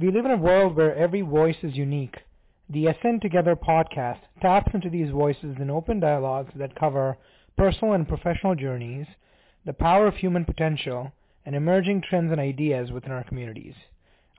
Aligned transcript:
We 0.00 0.12
live 0.12 0.26
in 0.26 0.30
a 0.30 0.36
world 0.36 0.76
where 0.76 0.94
every 0.94 1.22
voice 1.22 1.56
is 1.64 1.74
unique. 1.74 2.18
The 2.70 2.86
Ascend 2.86 3.20
Together 3.20 3.56
podcast 3.56 4.20
taps 4.40 4.72
into 4.72 4.88
these 4.88 5.10
voices 5.10 5.56
in 5.58 5.70
open 5.70 5.98
dialogues 5.98 6.52
that 6.54 6.78
cover 6.78 7.16
personal 7.56 7.94
and 7.94 8.06
professional 8.06 8.54
journeys, 8.54 9.08
the 9.66 9.72
power 9.72 10.06
of 10.06 10.14
human 10.14 10.44
potential, 10.44 11.10
and 11.44 11.56
emerging 11.56 12.02
trends 12.02 12.30
and 12.30 12.40
ideas 12.40 12.92
within 12.92 13.10
our 13.10 13.24
communities. 13.24 13.74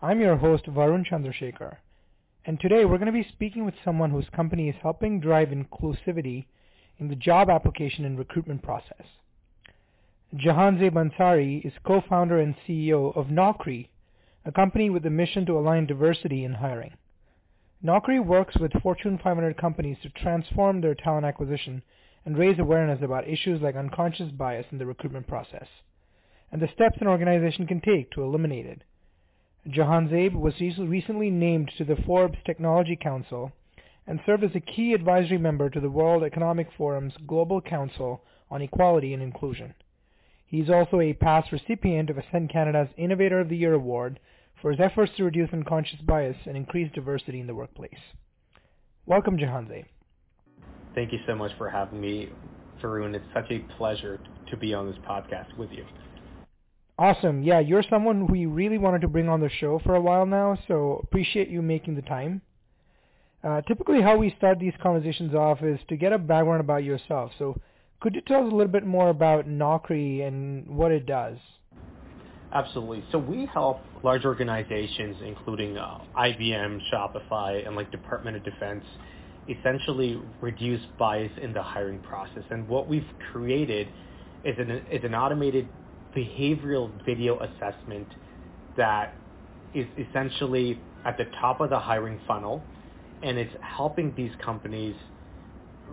I'm 0.01 0.21
your 0.21 0.37
host, 0.37 0.63
Varun 0.67 1.05
Chandrasekhar, 1.05 1.75
and 2.45 2.57
today 2.61 2.85
we're 2.85 2.97
going 2.97 3.07
to 3.07 3.11
be 3.11 3.27
speaking 3.27 3.65
with 3.65 3.75
someone 3.83 4.11
whose 4.11 4.29
company 4.33 4.69
is 4.69 4.75
helping 4.81 5.19
drive 5.19 5.49
inclusivity 5.49 6.45
in 6.99 7.09
the 7.09 7.17
job 7.17 7.49
application 7.49 8.05
and 8.05 8.17
recruitment 8.17 8.63
process. 8.63 9.07
Jahanzaib 10.33 10.93
Ansari 10.93 11.65
is 11.65 11.73
co-founder 11.85 12.39
and 12.39 12.55
CEO 12.65 13.13
of 13.17 13.25
Knockri, 13.25 13.89
a 14.49 14.51
company 14.51 14.89
with 14.89 15.05
a 15.05 15.09
mission 15.11 15.45
to 15.45 15.59
align 15.59 15.85
diversity 15.85 16.43
in 16.43 16.55
hiring. 16.55 16.91
Knockri 17.85 18.19
works 18.19 18.57
with 18.57 18.81
Fortune 18.81 19.19
500 19.23 19.55
companies 19.55 19.97
to 20.01 20.09
transform 20.09 20.81
their 20.81 20.95
talent 20.95 21.23
acquisition 21.23 21.83
and 22.25 22.35
raise 22.35 22.57
awareness 22.57 22.99
about 23.03 23.27
issues 23.27 23.61
like 23.61 23.75
unconscious 23.75 24.31
bias 24.31 24.65
in 24.71 24.79
the 24.79 24.87
recruitment 24.87 25.27
process, 25.27 25.67
and 26.51 26.59
the 26.59 26.67
steps 26.73 26.97
an 26.99 27.05
organization 27.05 27.67
can 27.67 27.79
take 27.79 28.09
to 28.09 28.23
eliminate 28.23 28.65
it. 28.65 28.81
Jahanzaib 29.67 30.33
was 30.33 30.59
recently 30.59 31.29
named 31.29 31.71
to 31.77 31.85
the 31.85 32.01
Forbes 32.07 32.39
Technology 32.43 32.97
Council 32.99 33.51
and 34.07 34.19
served 34.25 34.43
as 34.43 34.55
a 34.55 34.59
key 34.59 34.93
advisory 34.93 35.37
member 35.37 35.69
to 35.69 35.79
the 35.79 35.91
World 35.91 36.23
Economic 36.23 36.69
Forum's 36.75 37.13
Global 37.27 37.61
Council 37.61 38.23
on 38.49 38.63
Equality 38.63 39.13
and 39.13 39.21
Inclusion. 39.21 39.75
He 40.47 40.61
is 40.61 40.71
also 40.71 40.99
a 40.99 41.13
past 41.13 41.51
recipient 41.51 42.09
of 42.09 42.17
Ascend 42.17 42.49
Canada's 42.49 42.89
Innovator 42.97 43.39
of 43.39 43.49
the 43.49 43.57
Year 43.57 43.75
award 43.75 44.19
for 44.61 44.71
his 44.71 44.79
efforts 44.79 45.11
to 45.17 45.23
reduce 45.23 45.51
unconscious 45.53 45.99
bias 46.01 46.37
and 46.45 46.57
increase 46.57 46.91
diversity 46.93 47.39
in 47.39 47.47
the 47.47 47.55
workplace. 47.55 47.91
Welcome, 49.05 49.37
Jahanzaib. 49.37 49.85
Thank 50.95 51.11
you 51.11 51.19
so 51.27 51.35
much 51.35 51.51
for 51.57 51.69
having 51.69 52.01
me, 52.01 52.29
Varun. 52.81 53.15
It's 53.15 53.25
such 53.33 53.49
a 53.51 53.59
pleasure 53.77 54.19
to 54.49 54.57
be 54.57 54.73
on 54.73 54.87
this 54.87 54.97
podcast 55.07 55.55
with 55.57 55.71
you. 55.71 55.85
Awesome. 56.97 57.43
Yeah, 57.43 57.59
you're 57.59 57.83
someone 57.89 58.27
we 58.27 58.45
really 58.45 58.77
wanted 58.77 59.01
to 59.01 59.07
bring 59.07 59.29
on 59.29 59.39
the 59.39 59.49
show 59.49 59.79
for 59.85 59.95
a 59.95 60.01
while 60.01 60.25
now, 60.25 60.57
so 60.67 60.99
appreciate 61.03 61.47
you 61.47 61.61
making 61.61 61.95
the 61.95 62.01
time. 62.01 62.41
Uh, 63.41 63.61
typically, 63.61 64.01
how 64.01 64.17
we 64.17 64.35
start 64.37 64.59
these 64.59 64.73
conversations 64.83 65.33
off 65.33 65.63
is 65.63 65.79
to 65.87 65.95
get 65.95 66.11
a 66.11 66.17
background 66.17 66.59
about 66.59 66.83
yourself. 66.83 67.31
So, 67.39 67.59
could 68.01 68.15
you 68.15 68.21
tell 68.21 68.45
us 68.45 68.51
a 68.51 68.55
little 68.55 68.71
bit 68.71 68.85
more 68.85 69.09
about 69.09 69.47
Knockri 69.47 70.27
and 70.27 70.67
what 70.67 70.91
it 70.91 71.05
does? 71.05 71.37
Absolutely. 72.51 73.03
So 73.11 73.19
we 73.19 73.45
help 73.53 73.81
large 74.03 74.25
organizations, 74.25 75.17
including 75.25 75.77
uh, 75.77 75.99
IBM, 76.17 76.79
Shopify, 76.91 77.65
and 77.65 77.75
like 77.75 77.91
Department 77.91 78.37
of 78.37 78.43
Defense, 78.43 78.83
essentially 79.49 80.19
reduce 80.41 80.81
bias 80.97 81.31
in 81.41 81.53
the 81.53 81.61
hiring 81.61 81.99
process. 82.01 82.43
And 82.49 82.67
what 82.67 82.87
we've 82.87 83.05
created 83.31 83.87
is 84.45 84.55
an, 84.57 84.71
is 84.91 85.03
an 85.03 85.13
automated 85.13 85.67
behavioral 86.15 86.91
video 87.05 87.39
assessment 87.39 88.07
that 88.77 89.13
is 89.75 89.85
essentially 89.97 90.81
at 91.05 91.17
the 91.17 91.25
top 91.39 91.61
of 91.61 91.69
the 91.69 91.79
hiring 91.79 92.19
funnel, 92.27 92.63
and 93.21 93.37
it's 93.37 93.53
helping 93.61 94.13
these 94.15 94.31
companies 94.43 94.95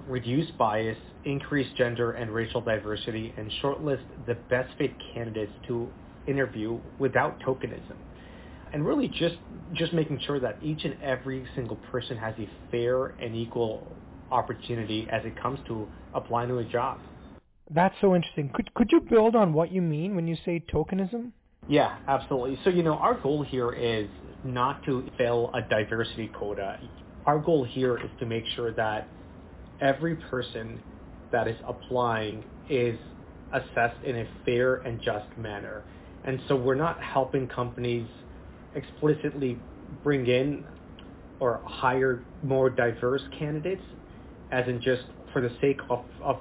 reduce 0.09 0.51
bias, 0.53 0.99
increase 1.25 1.67
gender 1.77 2.13
and 2.13 2.31
racial 2.33 2.61
diversity, 2.63 3.35
and 3.37 3.51
shortlist 3.63 4.05
the 4.27 4.35
best 4.49 4.71
fit 4.79 4.93
candidates 5.15 5.53
to 5.69 5.91
interview 6.27 6.81
without 6.99 7.41
tokenism. 7.41 7.97
And 8.73 8.85
really 8.85 9.09
just 9.09 9.37
just 9.73 9.93
making 9.93 10.21
sure 10.27 10.41
that 10.41 10.59
each 10.61 10.85
and 10.85 10.97
every 11.01 11.47
single 11.55 11.77
person 11.77 12.17
has 12.17 12.35
a 12.39 12.49
fair 12.71 13.07
and 13.07 13.35
equal 13.35 13.97
opportunity 14.31 15.09
as 15.11 15.25
it 15.25 15.41
comes 15.41 15.61
to 15.69 15.89
applying 16.13 16.49
to 16.49 16.59
a 16.59 16.65
job. 16.65 16.99
That's 17.71 17.95
so 18.01 18.15
interesting. 18.15 18.51
Could 18.55 18.75
could 18.75 18.91
you 18.93 19.01
build 19.01 19.35
on 19.37 19.53
what 19.53 19.73
you 19.73 19.83
mean 19.83 20.15
when 20.17 20.27
you 20.27 20.37
say 20.45 20.63
tokenism? 20.73 21.33
Yeah, 21.69 21.97
absolutely. 22.07 22.59
So, 22.65 22.71
you 22.71 22.83
know, 22.83 22.95
our 22.95 23.15
goal 23.21 23.43
here 23.43 23.73
is 23.73 24.09
not 24.45 24.85
to 24.85 25.09
fill 25.19 25.51
a 25.53 25.63
diversity 25.63 26.29
quota. 26.29 26.79
Our 27.25 27.41
goal 27.41 27.65
here 27.65 27.97
is 27.97 28.11
to 28.21 28.27
make 28.27 28.45
sure 28.55 28.73
that 28.75 29.09
every 29.81 30.17
person 30.17 30.81
that 31.33 31.49
is 31.49 31.57
applying 31.67 32.45
is 32.69 32.99
assessed 33.53 34.03
in 34.05 34.17
a 34.17 34.29
fair 34.45 34.77
and 34.77 35.01
just 35.03 35.27
manner. 35.37 35.83
And 36.27 36.41
so 36.49 36.57
we're 36.57 36.75
not 36.75 37.01
helping 37.03 37.49
companies 37.49 38.09
explicitly 38.75 39.59
bring 40.03 40.27
in 40.27 40.65
or 41.41 41.61
hire 41.65 42.25
more 42.43 42.71
diverse 42.71 43.23
candidates 43.39 43.83
as 44.51 44.67
in 44.69 44.81
just 44.83 45.03
for 45.33 45.41
the 45.41 45.51
sake 45.61 45.79
of, 45.91 46.05
of, 46.23 46.37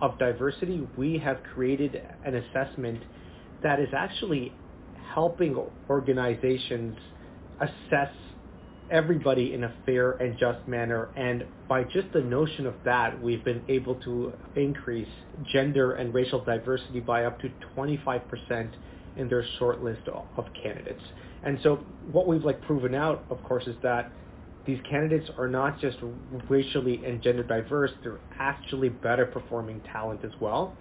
of 0.00 0.18
diversity. 0.18 0.86
We 0.96 1.18
have 1.18 1.38
created 1.54 2.00
an 2.24 2.34
assessment 2.36 3.02
that 3.62 3.80
is 3.80 3.88
actually 3.96 4.52
helping 5.14 5.56
organizations 5.88 6.96
assess 7.60 8.12
everybody 8.90 9.54
in 9.54 9.64
a 9.64 9.74
fair 9.86 10.12
and 10.12 10.38
just 10.38 10.66
manner. 10.68 11.10
And 11.16 11.44
by 11.68 11.84
just 11.84 12.12
the 12.12 12.20
notion 12.20 12.66
of 12.66 12.74
that, 12.84 13.20
we've 13.20 13.44
been 13.44 13.62
able 13.68 13.94
to 13.96 14.32
increase 14.56 15.08
gender 15.52 15.92
and 15.92 16.12
racial 16.12 16.44
diversity 16.44 17.00
by 17.00 17.24
up 17.24 17.40
to 17.40 17.48
25% 17.76 18.74
in 19.16 19.28
their 19.28 19.44
short 19.58 19.82
list 19.82 20.08
of 20.08 20.44
candidates. 20.62 21.02
And 21.44 21.58
so 21.62 21.76
what 22.10 22.26
we've 22.26 22.44
like 22.44 22.60
proven 22.62 22.94
out, 22.94 23.24
of 23.30 23.42
course, 23.44 23.66
is 23.66 23.76
that 23.82 24.10
these 24.66 24.78
candidates 24.88 25.30
are 25.36 25.48
not 25.48 25.78
just 25.78 25.98
racially 26.48 27.04
and 27.04 27.22
gender 27.22 27.42
diverse, 27.42 27.90
they're 28.02 28.20
actually 28.38 28.88
better 28.88 29.26
performing 29.26 29.80
talent 29.92 30.24
as 30.24 30.32
well. 30.40 30.74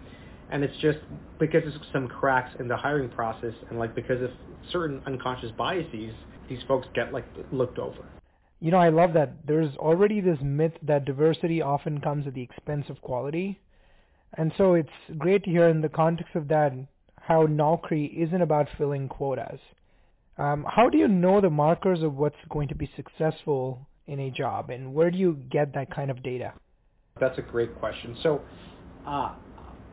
And 0.51 0.63
it's 0.63 0.77
just 0.77 0.99
because 1.39 1.65
of 1.65 1.81
some 1.91 2.07
cracks 2.07 2.55
in 2.59 2.67
the 2.67 2.77
hiring 2.77 3.09
process 3.09 3.53
and 3.69 3.79
like 3.79 3.93
because 3.95 4.21
of 4.21 4.29
certain 4.71 5.01
unconscious 5.05 5.51
biases, 5.57 6.13
these 6.47 6.59
folks 6.67 6.87
get 6.93 7.11
like 7.11 7.25
looked 7.51 7.79
over. 7.79 8.05
You 8.59 8.71
know, 8.71 8.77
I 8.77 8.89
love 8.89 9.13
that. 9.13 9.45
There's 9.45 9.75
already 9.75 10.21
this 10.21 10.37
myth 10.41 10.73
that 10.83 11.03
diversity 11.03 11.61
often 11.61 11.99
comes 11.99 12.27
at 12.27 12.33
the 12.33 12.41
expense 12.41 12.85
of 12.89 13.01
quality. 13.01 13.59
And 14.37 14.53
so 14.57 14.75
it's 14.75 14.89
great 15.17 15.43
to 15.43 15.49
hear 15.49 15.67
in 15.67 15.81
the 15.81 15.89
context 15.89 16.35
of 16.35 16.47
that 16.47 16.71
how 17.25 17.47
Knockri 17.47 18.13
isn't 18.17 18.41
about 18.41 18.67
filling 18.77 19.07
quotas. 19.07 19.59
Um, 20.37 20.65
how 20.67 20.89
do 20.89 20.97
you 20.97 21.07
know 21.07 21.39
the 21.39 21.49
markers 21.49 22.03
of 22.03 22.15
what's 22.15 22.35
going 22.49 22.67
to 22.67 22.75
be 22.75 22.89
successful 22.97 23.87
in 24.07 24.19
a 24.19 24.29
job, 24.29 24.69
and 24.69 24.93
where 24.93 25.09
do 25.09 25.17
you 25.17 25.39
get 25.49 25.73
that 25.73 25.93
kind 25.95 26.11
of 26.11 26.21
data? 26.21 26.53
That's 27.21 27.37
a 27.37 27.41
great 27.41 27.79
question. 27.79 28.17
So 28.23 28.41
uh, 29.07 29.35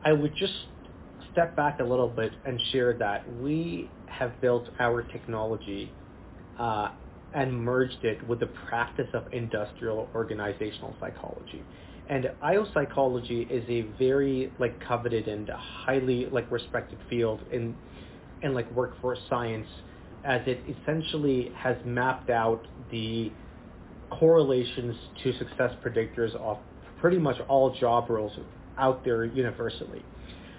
I 0.03 0.11
would 0.11 0.35
just 0.35 0.53
step 1.31 1.55
back 1.55 1.79
a 1.79 1.83
little 1.83 2.09
bit 2.09 2.33
and 2.45 2.59
share 2.73 2.97
that 2.97 3.23
we 3.37 3.89
have 4.07 4.41
built 4.41 4.67
our 4.79 5.03
technology 5.03 5.89
uh, 6.59 6.89
and 7.33 7.53
merged 7.53 8.03
it 8.03 8.27
with 8.27 8.41
the 8.41 8.49
practice 8.67 9.07
of 9.13 9.31
industrial 9.31 10.09
organizational 10.13 10.93
psychology. 10.99 11.63
And 12.09 12.31
IO 12.41 12.67
psychology 12.73 13.47
is 13.49 13.63
a 13.69 13.81
very 13.97 14.51
like 14.59 14.79
coveted 14.85 15.27
and 15.27 15.49
highly 15.49 16.27
like 16.31 16.49
respected 16.51 16.99
field 17.09 17.41
in 17.51 17.75
in 18.41 18.53
like 18.53 18.69
workforce 18.71 19.19
science 19.29 19.67
as 20.23 20.41
it 20.45 20.59
essentially 20.67 21.51
has 21.55 21.77
mapped 21.85 22.29
out 22.29 22.67
the 22.91 23.31
correlations 24.09 24.95
to 25.23 25.31
success 25.37 25.71
predictors 25.83 26.35
of 26.35 26.57
pretty 26.99 27.17
much 27.17 27.37
all 27.47 27.75
job 27.79 28.09
roles 28.09 28.33
out 28.77 29.03
there 29.03 29.25
universally. 29.25 30.03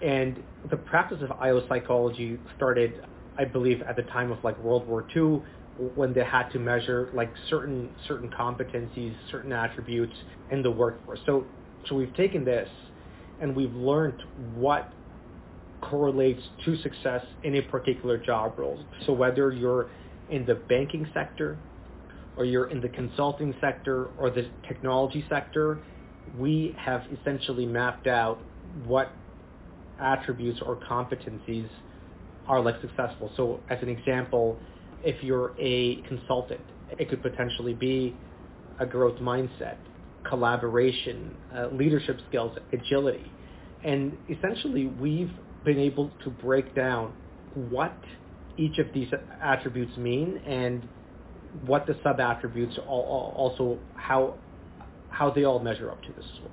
And 0.03 0.43
the 0.71 0.77
practice 0.77 1.19
of 1.23 1.31
IO 1.33 1.67
psychology 1.69 2.39
started, 2.57 3.05
I 3.39 3.45
believe, 3.45 3.83
at 3.83 3.97
the 3.97 4.03
time 4.03 4.33
of 4.33 4.43
like 4.43 4.59
World 4.59 4.87
War 4.89 5.07
II 5.15 5.43
when 5.95 6.13
they 6.13 6.25
had 6.25 6.49
to 6.51 6.59
measure 6.59 7.11
like 7.15 7.33
certain 7.49 7.91
certain 8.07 8.31
competencies, 8.31 9.15
certain 9.31 9.53
attributes 9.53 10.15
in 10.51 10.63
the 10.63 10.71
workforce. 10.71 11.21
So 11.27 11.47
so 11.89 11.95
we've 11.95 12.15
taken 12.15 12.45
this 12.45 12.69
and 13.41 13.57
we've 13.57 13.75
learned 13.75 14.23
what 14.55 14.93
correlates 15.81 16.43
to 16.65 16.77
success 16.77 17.23
in 17.43 17.57
a 17.57 17.63
particular 17.63 18.17
job 18.17 18.59
role. 18.59 18.85
So 19.07 19.13
whether 19.13 19.51
you're 19.51 19.91
in 20.31 20.47
the 20.47 20.55
banking 20.55 21.09
sector 21.13 21.59
or 22.37 22.45
you're 22.45 22.71
in 22.71 22.81
the 22.81 22.89
consulting 22.89 23.55
sector 23.61 24.11
or 24.19 24.31
the 24.31 24.49
technology 24.69 25.25
sector, 25.29 25.81
we 26.39 26.75
have 26.79 27.03
essentially 27.21 27.67
mapped 27.67 28.07
out 28.07 28.39
what 28.85 29.13
attributes 30.01 30.61
or 30.65 30.77
competencies 30.77 31.69
are 32.47 32.61
like 32.61 32.81
successful. 32.81 33.31
So 33.37 33.61
as 33.69 33.79
an 33.83 33.89
example, 33.89 34.59
if 35.05 35.23
you're 35.23 35.53
a 35.59 36.03
consultant. 36.03 36.61
It 36.99 37.09
could 37.09 37.23
potentially 37.23 37.75
be 37.75 38.15
a 38.79 38.87
growth 38.87 39.19
mindset, 39.19 39.77
collaboration, 40.29 41.35
uh, 41.55 41.69
leadership 41.73 42.19
skills, 42.29 42.57
agility. 42.73 43.31
And 43.85 44.17
essentially, 44.29 44.87
we've 44.87 45.31
been 45.65 45.79
able 45.79 46.11
to 46.25 46.31
break 46.31 46.75
down 46.75 47.15
what 47.55 47.97
each 48.57 48.79
of 48.79 48.87
these 48.93 49.09
attributes 49.41 49.97
mean 49.97 50.41
and 50.47 50.87
what 51.67 51.87
the 51.87 51.97
sub 52.03 52.21
attributes 52.21 52.79
also 52.87 53.79
how 53.95 54.35
how 55.11 55.31
they 55.31 55.45
all 55.45 55.59
measure 55.59 55.91
up 55.91 56.03
to 56.03 56.13
this 56.13 56.25
as 56.35 56.41
well. 56.41 56.51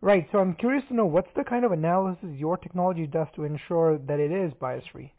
Right. 0.00 0.28
So 0.32 0.38
I'm 0.38 0.54
curious 0.54 0.84
to 0.88 0.94
know 0.94 1.06
what's 1.06 1.28
the 1.36 1.44
kind 1.44 1.64
of 1.64 1.72
analysis 1.72 2.28
your 2.36 2.56
technology 2.56 3.06
does 3.06 3.26
to 3.34 3.44
ensure 3.44 3.98
that 3.98 4.20
it 4.20 4.30
is 4.30 4.52
bias 4.60 4.84
free. 4.92 5.12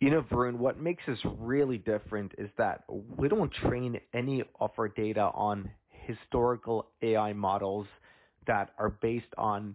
You 0.00 0.10
know, 0.10 0.22
Varun, 0.30 0.58
what 0.58 0.80
makes 0.80 1.02
us 1.08 1.18
really 1.38 1.78
different 1.78 2.32
is 2.38 2.48
that 2.56 2.84
we 3.16 3.28
don't 3.28 3.52
train 3.52 3.98
any 4.14 4.44
of 4.60 4.70
our 4.78 4.88
data 4.88 5.30
on 5.34 5.70
historical 5.90 6.86
AI 7.02 7.32
models 7.32 7.86
that 8.46 8.70
are 8.78 8.90
based 8.90 9.34
on 9.36 9.74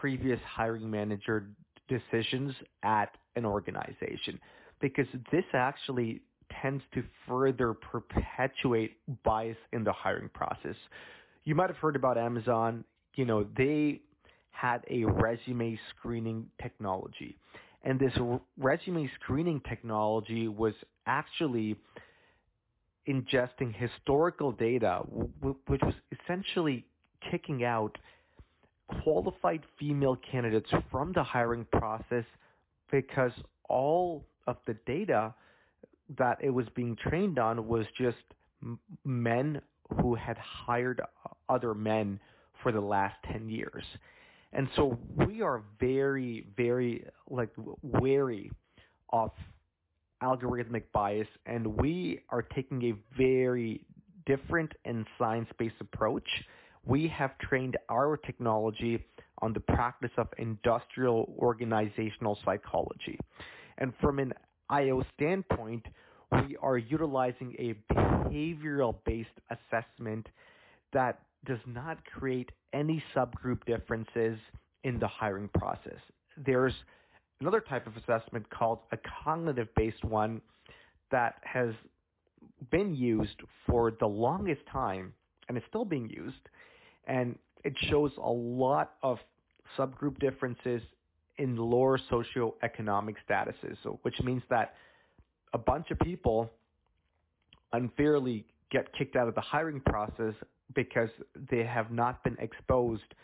previous 0.00 0.40
hiring 0.46 0.90
manager 0.90 1.50
decisions 1.88 2.54
at 2.82 3.16
an 3.36 3.44
organization 3.44 4.40
because 4.80 5.06
this 5.30 5.44
actually 5.52 6.22
tends 6.62 6.82
to 6.94 7.02
further 7.28 7.74
perpetuate 7.74 8.96
bias 9.22 9.56
in 9.72 9.84
the 9.84 9.92
hiring 9.92 10.30
process. 10.30 10.76
You 11.44 11.54
might 11.54 11.68
have 11.68 11.76
heard 11.76 11.96
about 11.96 12.16
Amazon. 12.16 12.84
You 13.14 13.26
know, 13.26 13.46
they 13.56 14.00
had 14.52 14.84
a 14.90 15.04
resume 15.04 15.78
screening 15.90 16.46
technology. 16.60 17.36
And 17.82 17.98
this 17.98 18.12
resume 18.58 19.10
screening 19.20 19.60
technology 19.68 20.48
was 20.48 20.74
actually 21.06 21.76
ingesting 23.08 23.74
historical 23.74 24.52
data, 24.52 24.98
which 25.40 25.80
was 25.80 25.94
essentially 26.12 26.84
kicking 27.30 27.64
out 27.64 27.96
qualified 29.02 29.62
female 29.78 30.16
candidates 30.30 30.70
from 30.90 31.12
the 31.12 31.22
hiring 31.22 31.66
process 31.72 32.24
because 32.90 33.32
all 33.68 34.26
of 34.46 34.56
the 34.66 34.74
data 34.86 35.32
that 36.18 36.38
it 36.42 36.50
was 36.50 36.66
being 36.74 36.96
trained 36.96 37.38
on 37.38 37.66
was 37.68 37.86
just 37.96 38.16
men 39.04 39.60
who 40.00 40.14
had 40.14 40.36
hired 40.38 41.00
other 41.48 41.74
men 41.74 42.18
for 42.62 42.72
the 42.72 42.80
last 42.80 43.14
10 43.32 43.48
years. 43.48 43.84
And 44.52 44.68
so 44.74 44.98
we 45.16 45.42
are 45.42 45.62
very, 45.78 46.46
very 46.56 47.04
like 47.28 47.50
wary 47.82 48.50
of 49.10 49.30
algorithmic 50.22 50.84
bias 50.92 51.28
and 51.46 51.66
we 51.78 52.20
are 52.30 52.42
taking 52.42 52.82
a 52.84 52.94
very 53.16 53.86
different 54.26 54.72
and 54.84 55.06
science-based 55.18 55.80
approach. 55.80 56.28
We 56.84 57.08
have 57.08 57.36
trained 57.38 57.76
our 57.88 58.16
technology 58.16 59.04
on 59.40 59.52
the 59.52 59.60
practice 59.60 60.10
of 60.18 60.28
industrial 60.38 61.34
organizational 61.38 62.38
psychology. 62.44 63.18
And 63.78 63.92
from 64.00 64.18
an 64.18 64.32
IO 64.68 65.02
standpoint, 65.14 65.86
we 66.32 66.56
are 66.60 66.78
utilizing 66.78 67.54
a 67.58 67.74
behavioral 67.92 68.96
based 69.04 69.28
assessment 69.50 70.28
that 70.92 71.20
does 71.46 71.58
not 71.66 72.04
create 72.04 72.50
any 72.72 73.02
subgroup 73.14 73.64
differences 73.66 74.38
in 74.84 74.98
the 74.98 75.08
hiring 75.08 75.48
process. 75.48 75.98
There's 76.36 76.74
another 77.40 77.60
type 77.60 77.86
of 77.86 77.96
assessment 77.96 78.48
called 78.50 78.80
a 78.92 78.98
cognitive 79.24 79.68
based 79.74 80.04
one 80.04 80.40
that 81.10 81.36
has 81.42 81.74
been 82.70 82.94
used 82.94 83.40
for 83.66 83.92
the 83.98 84.06
longest 84.06 84.60
time 84.70 85.12
and 85.48 85.56
is 85.56 85.64
still 85.68 85.84
being 85.84 86.08
used. 86.08 86.48
And 87.06 87.38
it 87.64 87.74
shows 87.88 88.12
a 88.18 88.30
lot 88.30 88.92
of 89.02 89.18
subgroup 89.78 90.18
differences 90.18 90.82
in 91.38 91.56
lower 91.56 91.98
socioeconomic 92.10 93.14
statuses, 93.28 93.76
so, 93.82 93.98
which 94.02 94.20
means 94.22 94.42
that 94.50 94.74
a 95.52 95.58
bunch 95.58 95.90
of 95.90 95.98
people 96.00 96.50
unfairly 97.72 98.44
get 98.70 98.92
kicked 98.96 99.16
out 99.16 99.26
of 99.26 99.34
the 99.34 99.40
hiring 99.40 99.80
process 99.80 100.34
because 100.74 101.10
they 101.50 101.64
have 101.64 101.90
not 101.90 102.22
been 102.24 102.36
exposed 102.38 103.14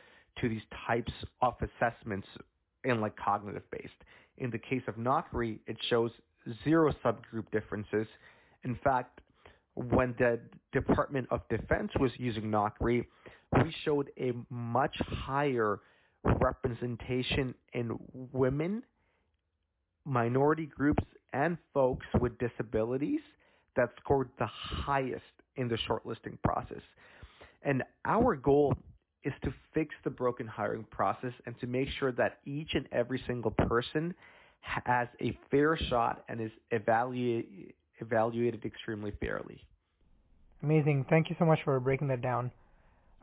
to 0.40 0.48
these 0.48 0.62
types 0.86 1.12
of 1.42 1.54
assessments 1.60 2.26
in 2.84 3.00
like 3.00 3.16
cognitive 3.16 3.62
based. 3.70 3.94
In 4.38 4.50
the 4.50 4.58
case 4.58 4.82
of 4.86 4.96
Knockri, 4.96 5.58
it 5.66 5.76
shows 5.88 6.10
zero 6.64 6.92
subgroup 7.04 7.50
differences. 7.52 8.06
In 8.64 8.78
fact, 8.84 9.20
when 9.74 10.14
the 10.18 10.40
Department 10.72 11.26
of 11.30 11.40
Defense 11.48 11.90
was 11.98 12.10
using 12.18 12.44
Knockri, 12.44 13.06
we 13.52 13.74
showed 13.84 14.10
a 14.18 14.32
much 14.50 14.96
higher 15.06 15.80
representation 16.24 17.54
in 17.72 17.98
women, 18.32 18.82
minority 20.04 20.66
groups, 20.66 21.04
and 21.32 21.58
folks 21.74 22.06
with 22.20 22.38
disabilities 22.38 23.20
that 23.76 23.90
scored 24.00 24.30
the 24.38 24.46
highest 24.46 25.22
in 25.56 25.68
the 25.68 25.78
shortlisting 25.88 26.38
process. 26.42 26.82
And 27.66 27.82
our 28.06 28.36
goal 28.36 28.74
is 29.24 29.32
to 29.42 29.52
fix 29.74 29.94
the 30.04 30.10
broken 30.10 30.46
hiring 30.46 30.86
process 30.90 31.32
and 31.44 31.58
to 31.60 31.66
make 31.66 31.88
sure 31.98 32.12
that 32.12 32.38
each 32.46 32.70
and 32.74 32.86
every 32.92 33.20
single 33.26 33.50
person 33.50 34.14
has 34.60 35.08
a 35.20 35.36
fair 35.50 35.76
shot 35.76 36.24
and 36.28 36.40
is 36.40 36.50
evaluated 36.70 37.74
evaluated 38.00 38.64
extremely 38.64 39.10
fairly. 39.20 39.58
Amazing. 40.62 41.06
Thank 41.08 41.30
you 41.30 41.36
so 41.38 41.44
much 41.44 41.58
for 41.64 41.78
breaking 41.80 42.08
that 42.08 42.22
down. 42.22 42.50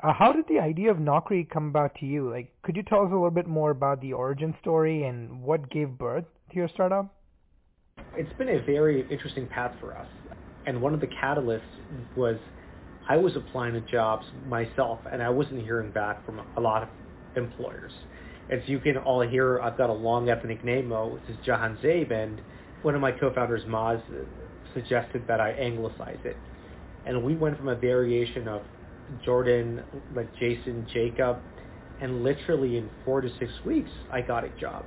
Uh, 0.02 0.12
how 0.12 0.34
did 0.34 0.46
the 0.50 0.60
idea 0.60 0.90
of 0.90 0.98
Knockri 0.98 1.48
come 1.50 1.68
about 1.68 1.94
to 2.00 2.06
you? 2.06 2.30
Like, 2.30 2.52
could 2.64 2.76
you 2.76 2.84
tell 2.84 3.02
us 3.02 3.10
a 3.12 3.14
little 3.14 3.32
bit 3.32 3.48
more 3.48 3.70
about 3.70 4.02
the 4.02 4.14
origin 4.14 4.56
story 4.62 5.04
and 5.04 5.44
what 5.44 5.70
gave 5.70 5.90
birth 5.98 6.26
to 6.50 6.56
your 6.56 6.68
startup? 6.70 7.14
It's 8.16 8.34
been 8.38 8.50
a 8.50 8.62
very 8.64 9.08
interesting 9.12 9.48
path 9.48 9.74
for 9.80 9.96
us. 9.96 10.08
And 10.66 10.82
one 10.82 10.94
of 10.94 11.00
the 11.00 11.08
catalysts 11.08 11.62
was 12.18 12.38
I 13.08 13.18
was 13.18 13.36
applying 13.36 13.74
to 13.74 13.82
jobs 13.82 14.26
myself 14.48 15.00
and 15.12 15.22
I 15.22 15.30
wasn't 15.30 15.62
hearing 15.64 15.92
back 15.92 16.26
from 16.26 16.42
a 16.56 16.60
lot 16.60 16.84
of 16.84 16.90
employers. 17.36 17.92
As 18.50 18.60
you 18.68 18.80
can 18.80 18.98
all 18.98 19.22
hear, 19.22 19.60
I've 19.60 19.78
got 19.78 19.90
a 19.90 19.94
long 19.94 20.30
ethnic 20.30 20.64
name, 20.64 20.92
uh, 20.92 21.08
which 21.08 21.24
is 21.30 21.38
Jahan 21.46 21.78
Zabe, 21.84 22.12
and 22.12 22.42
one 22.82 22.96
of 22.96 23.02
my 23.02 23.12
co-founders, 23.12 23.64
Maaz, 23.66 24.02
suggested 24.74 25.24
that 25.28 25.40
I 25.40 25.52
anglicize 25.52 26.20
it. 26.26 26.36
And 27.06 27.24
we 27.24 27.36
went 27.36 27.58
from 27.58 27.70
a 27.70 27.76
variation 27.76 28.48
of 28.48 28.62
Jordan, 29.24 29.84
like 30.16 30.34
Jason, 30.40 30.86
Jacob, 30.94 31.38
and 32.02 32.24
literally 32.24 32.78
in 32.78 32.90
four 33.06 33.22
to 33.22 33.30
six 33.40 33.52
weeks, 33.66 33.92
I 34.12 34.22
got 34.22 34.44
a 34.44 34.50
job. 34.60 34.84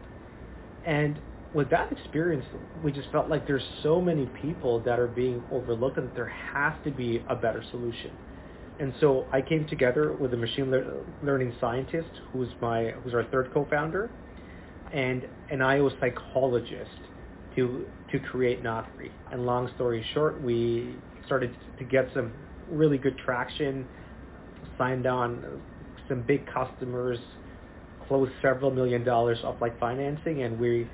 And 0.85 1.19
with 1.57 1.71
that 1.71 1.91
experience, 1.91 2.45
we 2.85 2.93
just 2.93 3.11
felt 3.11 3.31
like 3.31 3.47
there's 3.47 3.65
so 3.83 3.99
many 3.99 4.27
people 4.43 4.79
that 4.81 5.01
are 5.01 5.07
being 5.07 5.43
overlooked 5.51 5.97
and 5.97 6.15
there 6.15 6.29
has 6.29 6.75
to 6.85 6.91
be 6.91 7.25
a 7.31 7.35
better 7.35 7.65
solution. 7.71 8.13
And 8.79 8.93
so 9.01 9.27
I 9.33 9.41
came 9.41 9.67
together 9.67 10.13
with 10.13 10.35
a 10.35 10.37
machine 10.37 10.71
learning 11.23 11.55
scientist 11.59 12.11
who's 12.31 12.51
my 12.61 12.91
who's 13.03 13.15
our 13.15 13.25
third 13.25 13.51
co-founder, 13.55 14.11
and 14.93 15.27
an 15.51 15.63
IO 15.63 15.91
psychologist 15.99 16.91
to 17.57 17.87
to 18.13 18.19
create 18.19 18.63
Knockri. 18.63 19.11
And 19.33 19.47
long 19.47 19.71
story 19.77 20.05
short, 20.13 20.43
we 20.43 20.95
started 21.25 21.57
to 21.79 21.85
get 21.85 22.11
some 22.13 22.35
really 22.71 22.99
good 22.99 23.17
traction 23.17 23.87
signed 24.77 25.07
on 25.07 25.43
some 26.07 26.21
big 26.21 26.47
customers, 26.53 27.19
closed 28.09 28.33
several 28.43 28.71
million 28.71 29.05
dollars 29.05 29.39
of 29.43 29.59
like 29.63 29.81
financing, 29.81 30.43
and 30.43 30.61
we 30.61 30.87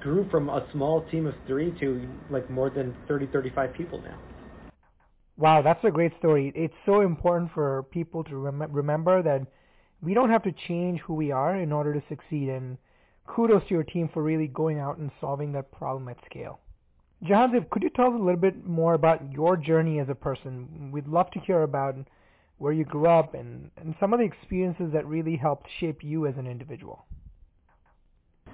grew 0.00 0.28
from 0.30 0.48
a 0.48 0.66
small 0.72 1.02
team 1.10 1.26
of 1.26 1.34
three 1.46 1.72
to 1.80 2.08
like 2.30 2.48
more 2.50 2.70
than 2.70 2.94
30, 3.08 3.26
35 3.26 3.74
people 3.74 4.00
now. 4.00 4.18
Wow, 5.36 5.62
that's 5.62 5.82
a 5.84 5.90
great 5.90 6.12
story. 6.18 6.52
It's 6.54 6.74
so 6.84 7.00
important 7.00 7.50
for 7.54 7.82
people 7.84 8.22
to 8.24 8.36
rem- 8.36 8.72
remember 8.72 9.22
that 9.22 9.46
we 10.02 10.14
don't 10.14 10.30
have 10.30 10.42
to 10.44 10.52
change 10.52 11.00
who 11.00 11.14
we 11.14 11.30
are 11.30 11.56
in 11.56 11.72
order 11.72 11.94
to 11.94 12.02
succeed. 12.08 12.48
And 12.48 12.76
kudos 13.26 13.62
to 13.68 13.74
your 13.74 13.84
team 13.84 14.10
for 14.12 14.22
really 14.22 14.48
going 14.48 14.78
out 14.78 14.98
and 14.98 15.10
solving 15.20 15.52
that 15.52 15.72
problem 15.72 16.08
at 16.08 16.18
scale. 16.26 16.60
Jahanzaib, 17.24 17.70
could 17.70 17.82
you 17.82 17.90
tell 17.90 18.06
us 18.06 18.14
a 18.14 18.22
little 18.22 18.40
bit 18.40 18.64
more 18.66 18.94
about 18.94 19.30
your 19.32 19.56
journey 19.56 19.98
as 19.98 20.08
a 20.08 20.14
person? 20.14 20.90
We'd 20.92 21.06
love 21.06 21.30
to 21.32 21.40
hear 21.40 21.62
about 21.62 21.96
where 22.56 22.72
you 22.72 22.84
grew 22.84 23.08
up, 23.08 23.32
and, 23.34 23.70
and 23.78 23.94
some 23.98 24.12
of 24.12 24.18
the 24.18 24.24
experiences 24.26 24.92
that 24.92 25.06
really 25.06 25.36
helped 25.36 25.66
shape 25.78 26.04
you 26.04 26.26
as 26.26 26.34
an 26.36 26.46
individual. 26.46 27.06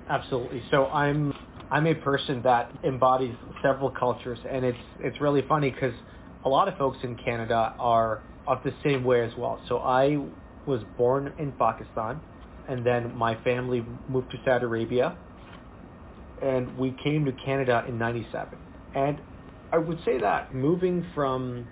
Absolutely. 0.08 0.62
So 0.70 0.86
I'm 0.86 1.32
I'm 1.70 1.86
a 1.86 1.94
person 1.94 2.42
that 2.42 2.72
embodies 2.84 3.34
several 3.62 3.90
cultures, 3.90 4.38
and 4.48 4.64
it's 4.64 4.78
it's 5.00 5.20
really 5.20 5.42
funny 5.48 5.70
because 5.70 5.94
a 6.44 6.48
lot 6.48 6.68
of 6.68 6.76
folks 6.78 6.98
in 7.02 7.16
Canada 7.16 7.74
are 7.78 8.24
of 8.46 8.58
the 8.64 8.72
same 8.84 9.04
way 9.04 9.24
as 9.24 9.32
well. 9.36 9.62
So 9.68 9.78
I 9.78 10.18
was 10.66 10.82
born 10.96 11.34
in 11.38 11.52
Pakistan, 11.52 12.20
and 12.68 12.86
then 12.86 13.14
my 13.16 13.36
family 13.42 13.84
moved 14.08 14.30
to 14.32 14.38
Saudi 14.44 14.64
Arabia, 14.64 15.18
and 16.40 16.76
we 16.76 16.96
came 17.02 17.24
to 17.24 17.32
Canada 17.32 17.84
in 17.88 17.98
'97. 17.98 18.58
And 18.94 19.20
I 19.72 19.78
would 19.78 19.98
say 20.04 20.18
that 20.20 20.54
moving 20.54 21.06
from 21.14 21.68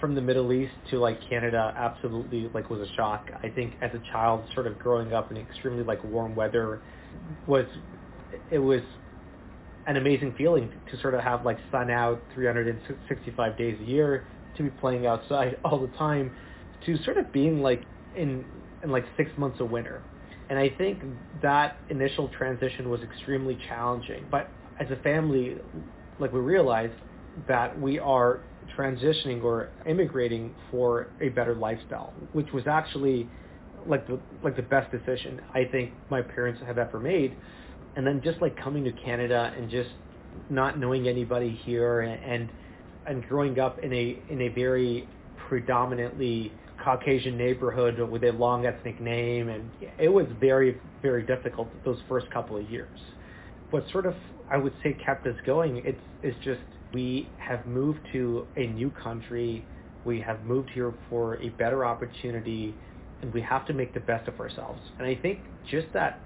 from 0.00 0.14
the 0.14 0.20
Middle 0.20 0.52
East 0.52 0.72
to 0.90 0.98
like 0.98 1.20
Canada 1.28 1.72
absolutely 1.76 2.50
like 2.54 2.70
was 2.70 2.80
a 2.88 2.92
shock. 2.94 3.30
I 3.42 3.48
think 3.48 3.74
as 3.82 3.90
a 3.94 4.02
child 4.12 4.46
sort 4.54 4.66
of 4.68 4.78
growing 4.78 5.12
up 5.12 5.30
in 5.32 5.36
extremely 5.36 5.82
like 5.82 6.04
warm 6.04 6.36
weather 6.36 6.82
was 7.46 7.66
it 8.50 8.58
was 8.58 8.82
an 9.86 9.96
amazing 9.96 10.34
feeling 10.36 10.70
to 10.90 11.00
sort 11.00 11.14
of 11.14 11.20
have 11.20 11.44
like 11.44 11.58
sun 11.70 11.90
out 11.90 12.22
365 12.34 13.56
days 13.56 13.78
a 13.80 13.84
year, 13.84 14.26
to 14.56 14.62
be 14.62 14.70
playing 14.70 15.06
outside 15.06 15.56
all 15.64 15.80
the 15.80 15.96
time, 15.96 16.30
to 16.84 17.02
sort 17.04 17.16
of 17.16 17.32
being 17.32 17.62
like 17.62 17.82
in 18.16 18.44
in 18.82 18.90
like 18.90 19.04
six 19.16 19.30
months 19.38 19.60
of 19.60 19.70
winter. 19.70 20.02
And 20.50 20.58
I 20.58 20.70
think 20.78 21.02
that 21.42 21.76
initial 21.90 22.28
transition 22.28 22.88
was 22.88 23.00
extremely 23.02 23.58
challenging. 23.68 24.26
But 24.30 24.50
as 24.80 24.90
a 24.90 24.96
family, 25.02 25.56
like 26.18 26.32
we 26.32 26.40
realized 26.40 26.94
that 27.46 27.78
we 27.78 27.98
are 27.98 28.40
transitioning 28.76 29.42
or 29.42 29.70
immigrating 29.86 30.54
for 30.70 31.08
a 31.20 31.28
better 31.30 31.54
lifestyle, 31.54 32.12
which 32.32 32.52
was 32.52 32.66
actually 32.66 33.28
like 33.88 34.06
the 34.06 34.18
like 34.42 34.56
the 34.56 34.62
best 34.62 34.90
decision 34.92 35.40
I 35.54 35.64
think 35.64 35.92
my 36.10 36.22
parents 36.22 36.60
have 36.66 36.78
ever 36.78 37.00
made. 37.00 37.36
And 37.96 38.06
then 38.06 38.20
just 38.22 38.40
like 38.40 38.56
coming 38.62 38.84
to 38.84 38.92
Canada 38.92 39.52
and 39.56 39.70
just 39.70 39.90
not 40.50 40.78
knowing 40.78 41.08
anybody 41.08 41.58
here 41.64 42.00
and 42.00 42.22
and, 42.22 42.50
and 43.06 43.28
growing 43.28 43.58
up 43.58 43.78
in 43.80 43.92
a 43.92 44.18
in 44.28 44.42
a 44.42 44.48
very 44.48 45.08
predominantly 45.48 46.52
Caucasian 46.84 47.36
neighborhood 47.36 47.98
with 48.08 48.24
a 48.24 48.30
long 48.32 48.66
ethnic 48.66 49.00
name, 49.00 49.48
and 49.48 49.68
it 49.98 50.08
was 50.08 50.26
very, 50.40 50.80
very 51.02 51.24
difficult 51.24 51.68
those 51.84 51.98
first 52.08 52.30
couple 52.30 52.56
of 52.56 52.70
years. 52.70 52.98
What 53.70 53.84
sort 53.92 54.06
of, 54.06 54.14
I 54.50 54.56
would 54.56 54.72
say, 54.82 54.96
kept 55.04 55.26
us 55.26 55.34
going, 55.44 55.82
it's, 55.84 56.00
it's 56.22 56.36
just 56.44 56.60
we 56.94 57.28
have 57.38 57.66
moved 57.66 58.00
to 58.12 58.46
a 58.56 58.66
new 58.68 58.90
country, 58.90 59.64
we 60.04 60.20
have 60.20 60.44
moved 60.44 60.70
here 60.70 60.94
for 61.10 61.36
a 61.42 61.48
better 61.50 61.84
opportunity, 61.84 62.74
and 63.22 63.32
we 63.32 63.40
have 63.42 63.66
to 63.66 63.72
make 63.72 63.94
the 63.94 64.00
best 64.00 64.28
of 64.28 64.38
ourselves. 64.40 64.80
And 64.98 65.06
I 65.06 65.14
think 65.14 65.40
just 65.70 65.86
that, 65.92 66.20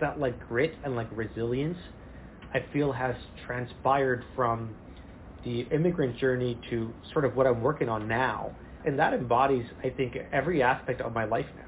that 0.00 0.18
like 0.20 0.48
grit 0.48 0.74
and 0.84 0.96
like 0.96 1.08
resilience, 1.12 1.78
I 2.54 2.64
feel 2.72 2.92
has 2.92 3.14
transpired 3.46 4.24
from 4.34 4.74
the 5.44 5.60
immigrant 5.72 6.18
journey 6.18 6.58
to 6.70 6.92
sort 7.12 7.24
of 7.24 7.36
what 7.36 7.46
I'm 7.46 7.62
working 7.62 7.88
on 7.88 8.08
now 8.08 8.54
and 8.84 8.98
that 8.98 9.12
embodies, 9.12 9.66
I 9.82 9.90
think, 9.90 10.16
every 10.32 10.62
aspect 10.62 11.00
of 11.00 11.12
my 11.12 11.24
life 11.24 11.46
now. 11.56 11.62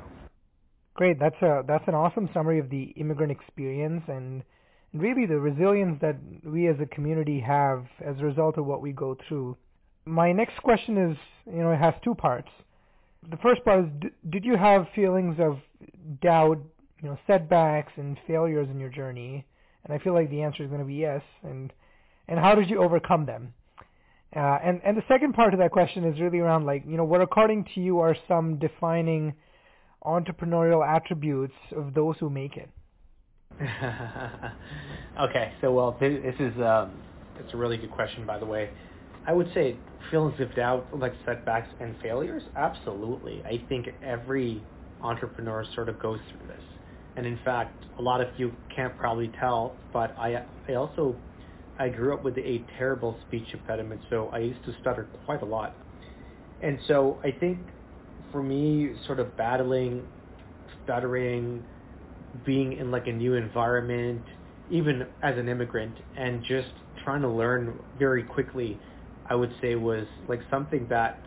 Great, 0.95 1.19
that's 1.19 1.40
a 1.42 1.62
that's 1.66 1.85
an 1.87 1.95
awesome 1.95 2.28
summary 2.35 2.59
of 2.59 2.69
the 2.69 2.95
immigrant 2.97 3.33
experience 3.33 4.02
and 4.09 4.42
really 4.92 5.26
the 5.26 5.38
resilience 5.38 5.99
that 6.00 6.16
we 6.45 6.66
as 6.69 6.76
a 6.80 6.87
community 6.87 7.40
have 7.40 7.85
as 8.04 8.19
a 8.19 8.25
result 8.25 8.59
of 8.59 8.66
what 8.66 8.83
we 8.83 8.92
go 8.92 9.16
through. 9.28 9.57
My 10.04 10.33
next 10.33 10.59
question 10.62 11.11
is, 11.11 11.16
you 11.47 11.62
know, 11.62 11.73
it 11.73 11.78
has 11.78 11.95
two 12.02 12.14
parts. 12.14 12.49
The 13.28 13.36
first 13.38 13.64
part 13.64 13.84
is, 13.84 14.10
did 14.30 14.44
you 14.44 14.56
have 14.56 14.86
feelings 14.94 15.36
of 15.38 15.58
doubt, 16.22 16.58
you 17.02 17.08
know, 17.08 17.18
setbacks 17.26 17.92
and 17.96 18.16
failures 18.26 18.68
in 18.70 18.80
your 18.80 18.88
journey? 18.88 19.44
And 19.84 19.92
I 19.92 20.02
feel 20.02 20.14
like 20.14 20.30
the 20.30 20.42
answer 20.42 20.62
is 20.62 20.68
going 20.68 20.80
to 20.80 20.86
be 20.86 20.94
yes. 20.94 21.22
And 21.42 21.72
and 22.28 22.38
how 22.38 22.54
did 22.54 22.70
you 22.70 22.82
overcome 22.82 23.26
them? 23.26 23.52
Uh, 24.34 24.58
and 24.62 24.80
and 24.84 24.96
the 24.96 25.02
second 25.08 25.34
part 25.34 25.52
of 25.52 25.58
that 25.58 25.72
question 25.72 26.04
is 26.04 26.20
really 26.20 26.38
around 26.38 26.64
like 26.64 26.84
you 26.86 26.96
know 26.96 27.04
what 27.04 27.20
according 27.20 27.66
to 27.74 27.80
you 27.80 27.98
are 27.98 28.16
some 28.28 28.58
defining 28.58 29.34
entrepreneurial 30.04 30.86
attributes 30.86 31.54
of 31.76 31.94
those 31.94 32.16
who 32.20 32.30
make 32.30 32.56
it. 32.56 32.70
okay, 35.20 35.52
so 35.60 35.72
well 35.72 35.96
this 35.98 36.34
is 36.38 36.54
um, 36.60 36.92
it's 37.40 37.52
a 37.52 37.56
really 37.56 37.76
good 37.76 37.90
question 37.90 38.24
by 38.24 38.38
the 38.38 38.46
way. 38.46 38.70
I 39.26 39.32
would 39.32 39.50
say 39.54 39.76
feelings 40.10 40.40
of 40.40 40.54
doubt, 40.54 40.86
like 40.98 41.12
setbacks 41.24 41.68
and 41.80 41.94
failures, 42.02 42.42
absolutely. 42.56 43.42
I 43.44 43.62
think 43.68 43.88
every 44.02 44.62
entrepreneur 45.02 45.64
sort 45.74 45.88
of 45.88 45.98
goes 46.00 46.18
through 46.30 46.48
this. 46.48 46.64
And 47.16 47.26
in 47.26 47.38
fact, 47.44 47.84
a 47.98 48.02
lot 48.02 48.20
of 48.20 48.28
you 48.38 48.52
can't 48.74 48.96
probably 48.96 49.30
tell, 49.38 49.76
but 49.92 50.16
I 50.18 50.44
I 50.68 50.74
also 50.74 51.16
I 51.78 51.88
grew 51.88 52.14
up 52.14 52.24
with 52.24 52.36
a 52.38 52.62
terrible 52.78 53.16
speech 53.26 53.46
impediment, 53.52 54.00
so 54.10 54.28
I 54.32 54.38
used 54.38 54.64
to 54.64 54.74
stutter 54.80 55.08
quite 55.24 55.42
a 55.42 55.46
lot. 55.46 55.74
And 56.62 56.78
so 56.86 57.18
I 57.24 57.30
think 57.30 57.58
for 58.32 58.42
me, 58.42 58.90
sort 59.06 59.18
of 59.18 59.36
battling, 59.36 60.06
stuttering, 60.84 61.64
being 62.44 62.74
in 62.74 62.90
like 62.90 63.06
a 63.06 63.12
new 63.12 63.34
environment, 63.34 64.22
even 64.70 65.06
as 65.22 65.36
an 65.36 65.48
immigrant, 65.48 65.96
and 66.16 66.42
just 66.42 66.68
trying 67.04 67.22
to 67.22 67.28
learn 67.28 67.78
very 67.98 68.22
quickly, 68.22 68.78
I 69.30 69.37
would 69.37 69.52
say 69.62 69.76
was 69.76 70.06
like 70.28 70.40
something 70.50 70.88
that 70.90 71.18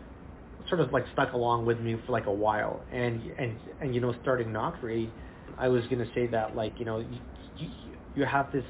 sort 0.68 0.80
of 0.80 0.92
like 0.92 1.04
stuck 1.14 1.32
along 1.32 1.66
with 1.66 1.80
me 1.80 1.96
for 2.06 2.12
like 2.12 2.26
a 2.26 2.32
while. 2.32 2.84
And 2.92 3.22
and 3.38 3.56
and 3.80 3.94
you 3.94 4.00
know, 4.00 4.14
starting 4.22 4.48
Knockri, 4.48 5.10
I 5.58 5.68
was 5.68 5.82
gonna 5.90 6.08
say 6.14 6.26
that 6.28 6.54
like 6.54 6.78
you 6.78 6.84
know 6.84 6.98
you, 6.98 7.18
you, 7.58 7.68
you 8.14 8.24
have 8.26 8.52
this 8.52 8.64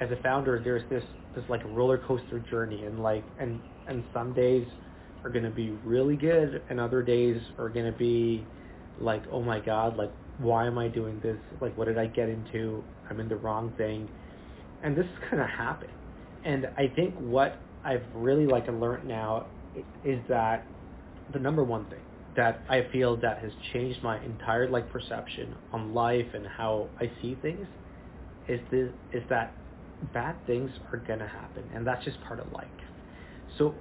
as 0.00 0.10
a 0.10 0.16
founder, 0.22 0.60
there's 0.64 0.88
this 0.88 1.04
this 1.34 1.44
like 1.50 1.62
roller 1.66 1.98
coaster 1.98 2.40
journey, 2.50 2.84
and 2.84 3.00
like 3.02 3.24
and 3.38 3.60
and 3.86 4.02
some 4.14 4.32
days 4.32 4.66
are 5.24 5.30
gonna 5.30 5.50
be 5.50 5.70
really 5.84 6.16
good, 6.16 6.62
and 6.70 6.80
other 6.80 7.02
days 7.02 7.36
are 7.58 7.68
gonna 7.68 7.92
be 7.92 8.44
like, 8.98 9.22
oh 9.30 9.42
my 9.42 9.60
god, 9.60 9.96
like 9.98 10.10
why 10.38 10.66
am 10.66 10.78
I 10.78 10.88
doing 10.88 11.20
this? 11.22 11.36
Like 11.60 11.76
what 11.76 11.86
did 11.86 11.98
I 11.98 12.06
get 12.06 12.30
into? 12.30 12.82
I'm 13.10 13.20
in 13.20 13.28
the 13.28 13.36
wrong 13.36 13.74
thing, 13.76 14.08
and 14.82 14.96
this 14.96 15.04
is 15.04 15.30
gonna 15.30 15.46
happen. 15.46 15.90
And 16.44 16.66
I 16.78 16.90
think 16.96 17.14
what 17.16 17.58
I've 17.84 18.04
really 18.14 18.46
like 18.46 18.68
learned 18.68 19.08
now 19.08 19.46
is 20.04 20.20
that 20.28 20.66
the 21.32 21.38
number 21.38 21.64
one 21.64 21.86
thing 21.86 22.00
that 22.36 22.60
I 22.68 22.86
feel 22.92 23.16
that 23.18 23.38
has 23.38 23.52
changed 23.72 24.02
my 24.02 24.22
entire 24.24 24.68
like 24.68 24.90
perception 24.90 25.54
on 25.72 25.94
life 25.94 26.26
and 26.34 26.46
how 26.46 26.88
I 27.00 27.10
see 27.20 27.36
things 27.42 27.66
is 28.48 28.60
this 28.70 28.90
is 29.12 29.22
that 29.30 29.52
bad 30.12 30.36
things 30.46 30.70
are 30.92 30.98
to 31.18 31.26
happen, 31.26 31.64
and 31.74 31.86
that's 31.86 32.04
just 32.04 32.20
part 32.22 32.40
of 32.40 32.52
life. 32.52 32.66
So 33.58 33.74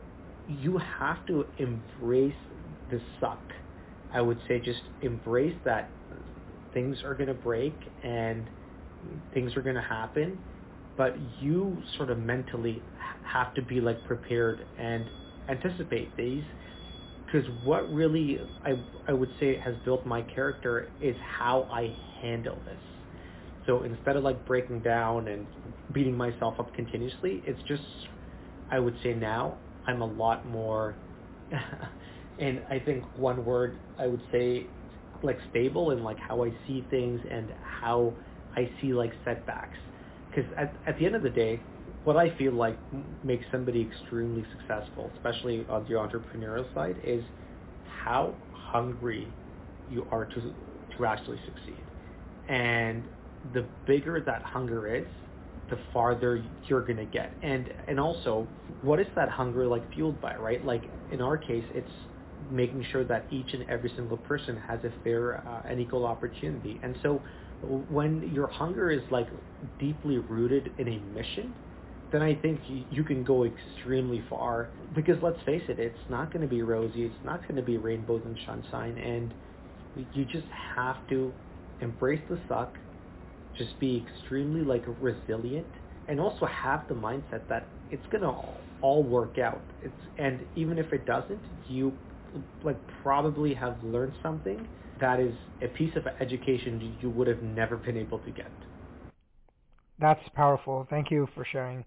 you 0.48 0.78
have 0.78 1.26
to 1.28 1.46
embrace 1.58 2.34
the 2.92 3.00
suck. 3.20 3.40
I 4.14 4.22
would 4.22 4.40
say 4.48 4.60
just 4.60 4.82
embrace 5.02 5.56
that 5.66 5.90
things 6.74 6.98
are 7.04 7.14
to 7.28 7.34
break 7.36 7.74
and 8.04 8.46
things 9.34 9.56
are 9.56 9.62
to 9.76 9.82
happen, 9.82 10.38
but 10.98 11.16
you 11.42 11.78
sort 11.98 12.10
of 12.10 12.20
mentally 12.20 12.82
have 13.32 13.54
to 13.56 13.62
be 13.62 13.82
like 13.82 14.04
prepared 14.06 14.66
and 14.78 15.06
anticipate 15.50 16.16
these 16.18 16.44
because 17.32 17.48
what 17.64 17.92
really 17.94 18.40
I, 18.66 18.76
I 19.08 19.14
would 19.14 19.30
say 19.40 19.58
has 19.58 19.76
built 19.86 20.06
my 20.06 20.22
character 20.22 20.90
is 21.02 21.16
how 21.38 21.68
I 21.72 21.96
handle 22.22 22.58
this. 22.66 22.78
So 23.68 23.84
instead 23.84 24.16
of 24.16 24.24
like 24.24 24.46
breaking 24.48 24.82
down 24.82 25.28
and 25.28 25.46
beating 25.94 26.18
myself 26.18 26.56
up 26.60 26.74
continuously, 26.74 27.44
it's 27.46 27.60
just, 27.68 27.84
I 28.72 28.80
would 28.80 28.96
say 29.04 29.14
now, 29.14 29.58
I'm 29.86 30.02
a 30.02 30.06
lot 30.06 30.48
more, 30.48 30.96
and 32.40 32.62
I 32.70 32.80
think 32.80 33.04
one 33.18 33.46
word 33.46 33.78
I 34.00 34.08
would 34.08 34.22
say, 34.32 34.66
like 35.22 35.38
stable 35.52 35.92
in 35.92 36.04
like 36.04 36.18
how 36.18 36.44
I 36.44 36.52
see 36.66 36.84
things 36.90 37.20
and 37.30 37.50
how 37.82 38.14
I 38.56 38.70
see 38.82 38.94
like 38.94 39.12
setbacks. 39.26 39.78
Because 40.30 40.50
at, 40.58 40.74
at 40.88 40.98
the 40.98 41.06
end 41.06 41.16
of 41.16 41.24
the 41.24 41.30
day, 41.30 41.60
what 42.10 42.18
I 42.18 42.36
feel 42.40 42.54
like 42.54 42.76
makes 43.24 43.46
somebody 43.52 43.88
extremely 43.88 44.44
successful, 44.58 45.12
especially 45.16 45.64
on 45.70 45.84
the 45.84 45.92
entrepreneurial 45.92 46.66
side, 46.74 46.96
is 47.04 47.24
how 48.04 48.34
hungry 48.52 49.28
you 49.92 50.08
are 50.12 50.26
to 50.26 50.42
to 50.98 51.06
actually 51.06 51.38
succeed. 51.46 51.84
And 52.48 53.04
the 53.54 53.64
bigger 53.86 54.24
that 54.26 54.42
hunger 54.42 54.96
is, 54.96 55.06
the 55.70 55.78
farther 55.94 56.44
you're 56.68 56.82
to 56.82 57.06
get. 57.06 57.32
And 57.44 57.72
and 57.88 58.00
also, 58.00 58.48
what 58.82 59.00
is 59.00 59.06
that 59.16 59.30
hunger 59.30 59.68
like 59.68 59.94
fueled 59.94 60.20
by, 60.20 60.36
right? 60.38 60.66
Like 60.66 60.86
in 61.12 61.22
our 61.22 61.38
case, 61.38 61.66
it's 61.76 61.96
making 62.52 62.84
sure 62.92 63.04
that 63.04 63.28
each 63.30 63.54
and 63.54 63.70
every 63.70 63.92
single 63.96 64.18
person 64.18 64.58
has 64.68 64.80
a 64.84 64.92
fair 65.04 65.48
uh, 65.48 65.70
and 65.70 65.80
equal 65.80 66.08
opportunity. 66.08 66.80
And 66.82 66.96
so 67.04 67.22
when 67.92 68.32
your 68.34 68.48
hunger 68.48 68.90
is 68.90 69.02
like 69.12 69.28
deeply 69.80 70.18
rooted 70.18 70.72
in 70.80 70.88
a 70.88 70.98
mission, 71.14 71.54
then 72.12 72.22
I 72.22 72.36
think 72.36 72.62
you 72.68 73.04
can 73.04 73.24
go 73.24 73.46
extremely 73.46 74.24
far. 74.30 74.70
Because 74.96 75.18
let's 75.22 75.42
face 75.46 75.64
it, 75.70 75.80
it's 75.80 76.00
not 76.10 76.32
going 76.34 76.42
to 76.42 76.48
be 76.48 76.62
rosy. 76.62 77.04
It's 77.06 77.24
not 77.24 77.42
going 77.42 77.56
to 77.58 77.62
be 77.62 77.78
rainbows 77.78 78.24
and 78.26 78.38
sunshine. 78.46 78.98
And 78.98 79.34
you 80.14 80.26
just 80.26 80.48
have 80.76 81.06
to 81.10 81.34
embrace 81.82 82.22
the 82.30 82.40
suck, 82.48 82.78
just 83.58 83.80
be 83.80 84.06
extremely 84.08 84.62
like 84.62 84.86
resilient 85.00 85.68
and 86.08 86.20
also 86.20 86.46
have 86.48 86.88
the 86.88 86.96
mindset 86.96 87.48
that 87.50 87.70
it's 87.92 88.06
gonna 88.12 88.34
all 88.82 89.04
work 89.04 89.38
out. 89.38 89.62
It's 89.82 89.94
and 90.18 90.46
even 90.56 90.78
if 90.78 90.92
it 90.92 91.06
doesn't, 91.06 91.44
you 91.68 91.94
like 92.64 92.80
probably 93.04 93.54
have 93.54 93.84
learned 93.84 94.14
something 94.22 94.68
that 95.00 95.20
is 95.20 95.34
a 95.62 95.68
piece 95.68 95.96
of 95.96 96.04
education 96.20 96.98
you 97.00 97.10
would 97.10 97.28
have 97.28 97.42
never 97.42 97.78
been 97.78 97.98
able 97.98 98.20
to 98.20 98.32
get. 98.32 98.52
That's 100.00 100.22
powerful. 100.36 100.88
Thank 100.90 101.12
you 101.12 101.28
for 101.36 101.46
sharing. 101.52 101.86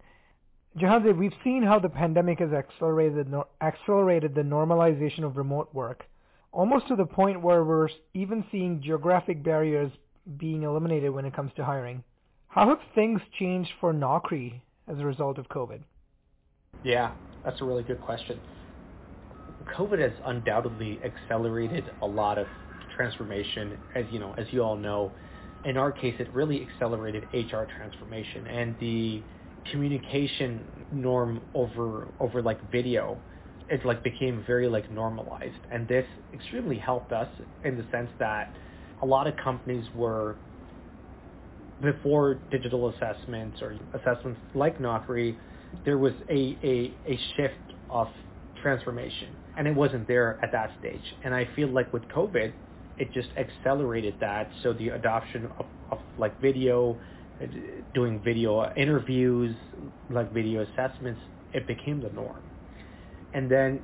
Jahanzaib, 0.78 1.18
we've 1.18 1.34
seen 1.44 1.62
how 1.62 1.78
the 1.78 1.88
pandemic 1.88 2.38
has 2.38 2.52
accelerated 2.52 3.32
accelerated 3.60 4.34
the 4.34 4.40
normalization 4.40 5.22
of 5.22 5.36
remote 5.36 5.72
work, 5.74 6.04
almost 6.50 6.88
to 6.88 6.96
the 6.96 7.04
point 7.04 7.42
where 7.42 7.62
we're 7.62 7.88
even 8.14 8.42
seeing 8.50 8.80
geographic 8.80 9.42
barriers 9.42 9.92
being 10.38 10.62
eliminated 10.62 11.10
when 11.10 11.26
it 11.26 11.34
comes 11.34 11.52
to 11.56 11.64
hiring. 11.64 12.02
How 12.48 12.68
have 12.68 12.78
things 12.94 13.20
changed 13.38 13.70
for 13.80 13.92
Knockri 13.92 14.60
as 14.88 14.98
a 14.98 15.04
result 15.04 15.38
of 15.38 15.48
COVID? 15.48 15.80
Yeah, 16.84 17.12
that's 17.44 17.60
a 17.60 17.64
really 17.64 17.82
good 17.82 18.00
question. 18.00 18.40
COVID 19.76 19.98
has 19.98 20.12
undoubtedly 20.24 21.00
accelerated 21.04 21.84
a 22.00 22.06
lot 22.06 22.38
of 22.38 22.46
transformation, 22.96 23.78
as 23.94 24.04
you 24.10 24.18
know, 24.18 24.34
as 24.38 24.46
you 24.50 24.62
all 24.62 24.76
know. 24.76 25.12
In 25.64 25.76
our 25.76 25.92
case, 25.92 26.14
it 26.18 26.32
really 26.32 26.66
accelerated 26.66 27.24
HR 27.32 27.64
transformation 27.76 28.46
and 28.46 28.74
the 28.80 29.22
communication 29.70 30.60
norm 30.92 31.40
over 31.54 32.08
over 32.20 32.42
like 32.42 32.58
video. 32.70 33.18
It 33.68 33.84
like 33.86 34.02
became 34.02 34.44
very 34.46 34.68
like 34.68 34.90
normalized, 34.90 35.60
and 35.70 35.88
this 35.88 36.04
extremely 36.34 36.78
helped 36.78 37.12
us 37.12 37.28
in 37.64 37.76
the 37.76 37.84
sense 37.90 38.10
that 38.18 38.52
a 39.02 39.06
lot 39.06 39.26
of 39.26 39.34
companies 39.36 39.84
were 39.94 40.36
before 41.82 42.34
digital 42.50 42.88
assessments 42.90 43.60
or 43.60 43.76
assessments 43.92 44.40
like 44.54 44.78
Knockri, 44.78 45.36
there 45.84 45.98
was 45.98 46.12
a, 46.30 46.56
a, 46.62 46.94
a 47.06 47.18
shift 47.36 47.74
of 47.90 48.06
transformation 48.62 49.28
and 49.58 49.66
it 49.66 49.74
wasn't 49.74 50.06
there 50.06 50.38
at 50.42 50.52
that 50.52 50.70
stage. 50.78 51.02
And 51.24 51.34
I 51.34 51.48
feel 51.56 51.68
like 51.68 51.92
with 51.92 52.04
COVID, 52.04 52.52
it 52.98 53.12
just 53.12 53.28
accelerated 53.36 54.14
that. 54.20 54.48
So 54.62 54.72
the 54.72 54.90
adoption 54.90 55.50
of, 55.58 55.66
of 55.90 55.98
like 56.18 56.40
video, 56.40 56.98
doing 57.94 58.20
video 58.22 58.72
interviews, 58.74 59.54
like 60.10 60.32
video 60.32 60.62
assessments, 60.62 61.20
it 61.52 61.66
became 61.66 62.00
the 62.00 62.10
norm. 62.10 62.42
And 63.34 63.50
then 63.50 63.80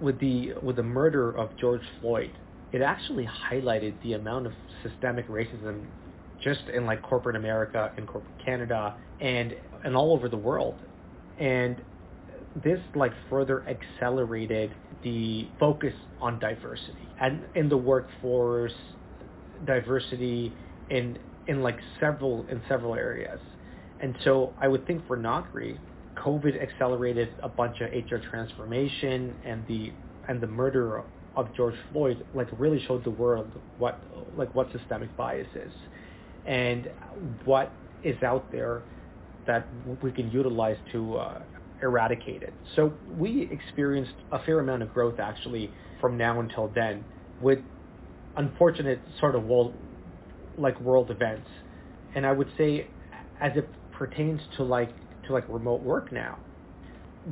with 0.00 0.18
the 0.20 0.54
with 0.62 0.76
the 0.76 0.82
murder 0.82 1.30
of 1.36 1.56
George 1.58 1.82
Floyd, 2.00 2.32
it 2.72 2.82
actually 2.82 3.26
highlighted 3.26 4.00
the 4.02 4.14
amount 4.14 4.46
of 4.46 4.52
systemic 4.82 5.28
racism 5.28 5.86
just 6.42 6.60
in 6.72 6.86
like 6.86 7.02
corporate 7.02 7.36
America 7.36 7.92
and 7.96 8.06
corporate 8.06 8.44
Canada 8.44 8.96
and 9.20 9.54
and 9.84 9.96
all 9.96 10.12
over 10.12 10.28
the 10.28 10.36
world. 10.36 10.76
And 11.38 11.76
this 12.62 12.80
like 12.94 13.12
further 13.28 13.64
accelerated 13.68 14.72
the 15.02 15.48
focus 15.60 15.94
on 16.20 16.38
diversity 16.38 17.08
and 17.20 17.44
in 17.54 17.68
the 17.68 17.76
workforce, 17.76 18.72
diversity 19.64 20.52
in 20.90 21.18
in 21.48 21.62
like 21.62 21.78
several 21.98 22.46
in 22.48 22.62
several 22.68 22.94
areas. 22.94 23.40
And 24.00 24.16
so 24.22 24.54
I 24.60 24.68
would 24.68 24.86
think 24.86 25.06
for 25.06 25.16
Knockri, 25.16 25.76
COVID 26.16 26.60
accelerated 26.62 27.30
a 27.42 27.48
bunch 27.48 27.80
of 27.80 27.90
HR 27.90 28.18
transformation 28.30 29.34
and 29.44 29.66
the 29.66 29.92
and 30.28 30.40
the 30.40 30.46
murder 30.46 31.02
of 31.34 31.54
George 31.56 31.74
Floyd 31.92 32.24
like 32.34 32.48
really 32.58 32.84
showed 32.86 33.04
the 33.04 33.10
world 33.10 33.50
what 33.78 33.98
like 34.36 34.54
what 34.54 34.70
systemic 34.72 35.14
bias 35.16 35.48
is 35.54 35.72
and 36.46 36.88
what 37.44 37.72
is 38.04 38.20
out 38.22 38.50
there 38.52 38.82
that 39.46 39.66
we 40.02 40.12
can 40.12 40.30
utilize 40.30 40.76
to 40.92 41.16
uh, 41.16 41.42
eradicate 41.82 42.42
it. 42.42 42.52
So 42.76 42.92
we 43.18 43.48
experienced 43.50 44.14
a 44.30 44.42
fair 44.44 44.60
amount 44.60 44.82
of 44.82 44.92
growth 44.92 45.18
actually 45.18 45.70
from 46.00 46.16
now 46.16 46.40
until 46.40 46.70
then 46.74 47.04
with 47.40 47.60
unfortunate 48.36 49.00
sort 49.20 49.34
of 49.34 49.44
world, 49.44 49.74
like 50.58 50.80
world 50.80 51.10
events. 51.10 51.48
And 52.14 52.26
I 52.26 52.32
would 52.32 52.48
say 52.56 52.86
as 53.40 53.52
it 53.56 53.68
pertains 53.92 54.40
to 54.56 54.64
like 54.64 54.90
to 55.26 55.32
like 55.32 55.44
remote 55.48 55.82
work 55.82 56.12
now, 56.12 56.38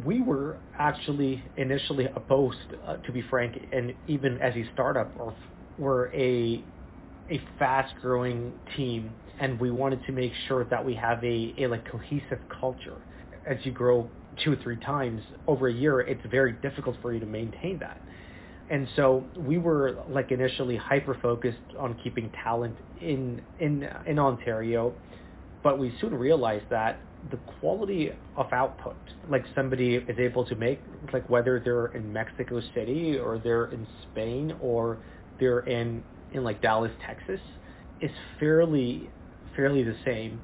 we 0.05 0.21
were 0.21 0.59
actually 0.79 1.43
initially 1.57 2.07
opposed, 2.15 2.59
uh, 2.87 2.97
to 2.99 3.13
be 3.13 3.23
frank, 3.31 3.57
and 3.73 3.95
even 4.07 4.39
as 4.39 4.55
a 4.55 4.65
startup, 4.75 5.11
or 5.19 5.35
were 5.79 6.11
a 6.15 6.63
a 7.31 7.41
fast 7.59 7.93
growing 8.01 8.53
team, 8.77 9.11
and 9.41 9.59
we 9.59 9.71
wanted 9.71 10.05
to 10.07 10.13
make 10.13 10.33
sure 10.47 10.65
that 10.65 10.85
we 10.85 10.95
have 10.95 11.23
a, 11.25 11.55
a 11.59 11.67
like 11.67 11.91
cohesive 11.91 12.39
culture. 12.61 12.97
As 13.47 13.59
you 13.65 13.73
grow 13.73 14.09
two 14.45 14.53
or 14.53 14.57
three 14.57 14.77
times 14.77 15.23
over 15.47 15.69
a 15.69 15.73
year, 15.73 16.01
it's 16.01 16.25
very 16.31 16.53
difficult 16.53 16.97
for 17.03 17.13
you 17.13 17.21
to 17.21 17.27
maintain 17.27 17.79
that. 17.79 18.01
And 18.71 18.89
so 18.97 19.25
we 19.37 19.59
were 19.59 19.97
like 20.09 20.33
initially 20.33 20.77
hyper 20.77 21.17
focused 21.23 21.59
on 21.79 21.99
keeping 22.03 22.31
talent 22.43 22.77
in 23.01 23.43
in 23.61 23.89
in 24.07 24.19
Ontario, 24.19 24.95
but 25.63 25.79
we 25.79 25.95
soon 26.01 26.15
realized 26.15 26.65
that 26.71 26.99
the 27.31 27.37
quality 27.61 28.13
of 28.37 28.53
output, 28.53 28.97
like 29.29 29.45
somebody 29.55 29.97
is 29.97 30.19
able 30.19 30.45
to 30.47 30.55
make, 30.55 30.81
like 31.13 31.29
whether 31.29 31.61
they're 31.65 31.87
in 31.87 32.13
Mexico 32.13 32.61
City 32.75 33.19
or 33.19 33.39
they're 33.39 33.67
in 33.67 33.87
Spain 34.03 34.55
or 34.61 34.99
they're 35.39 35.61
in 35.61 36.03
in 36.33 36.43
like 36.43 36.61
Dallas, 36.61 36.93
Texas, 37.07 37.41
is 38.01 38.11
fairly 38.41 39.09
fairly 39.55 39.85
the 39.85 39.97
same. 40.05 40.41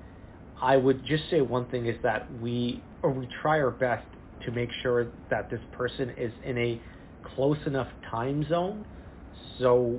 I 0.60 0.76
would 0.76 1.04
just 1.04 1.28
say 1.28 1.40
one 1.40 1.68
thing 1.70 1.86
is 1.86 1.96
that 2.04 2.28
we 2.40 2.82
or 3.02 3.10
we 3.10 3.28
try 3.42 3.60
our 3.60 3.72
best 3.72 4.06
to 4.44 4.52
make 4.52 4.70
sure 4.82 5.08
that 5.30 5.50
this 5.50 5.60
person 5.72 6.10
is 6.16 6.32
in 6.44 6.56
a 6.56 6.80
close 7.34 7.58
enough 7.66 7.88
time 8.10 8.46
zone 8.48 8.84
so 9.58 9.98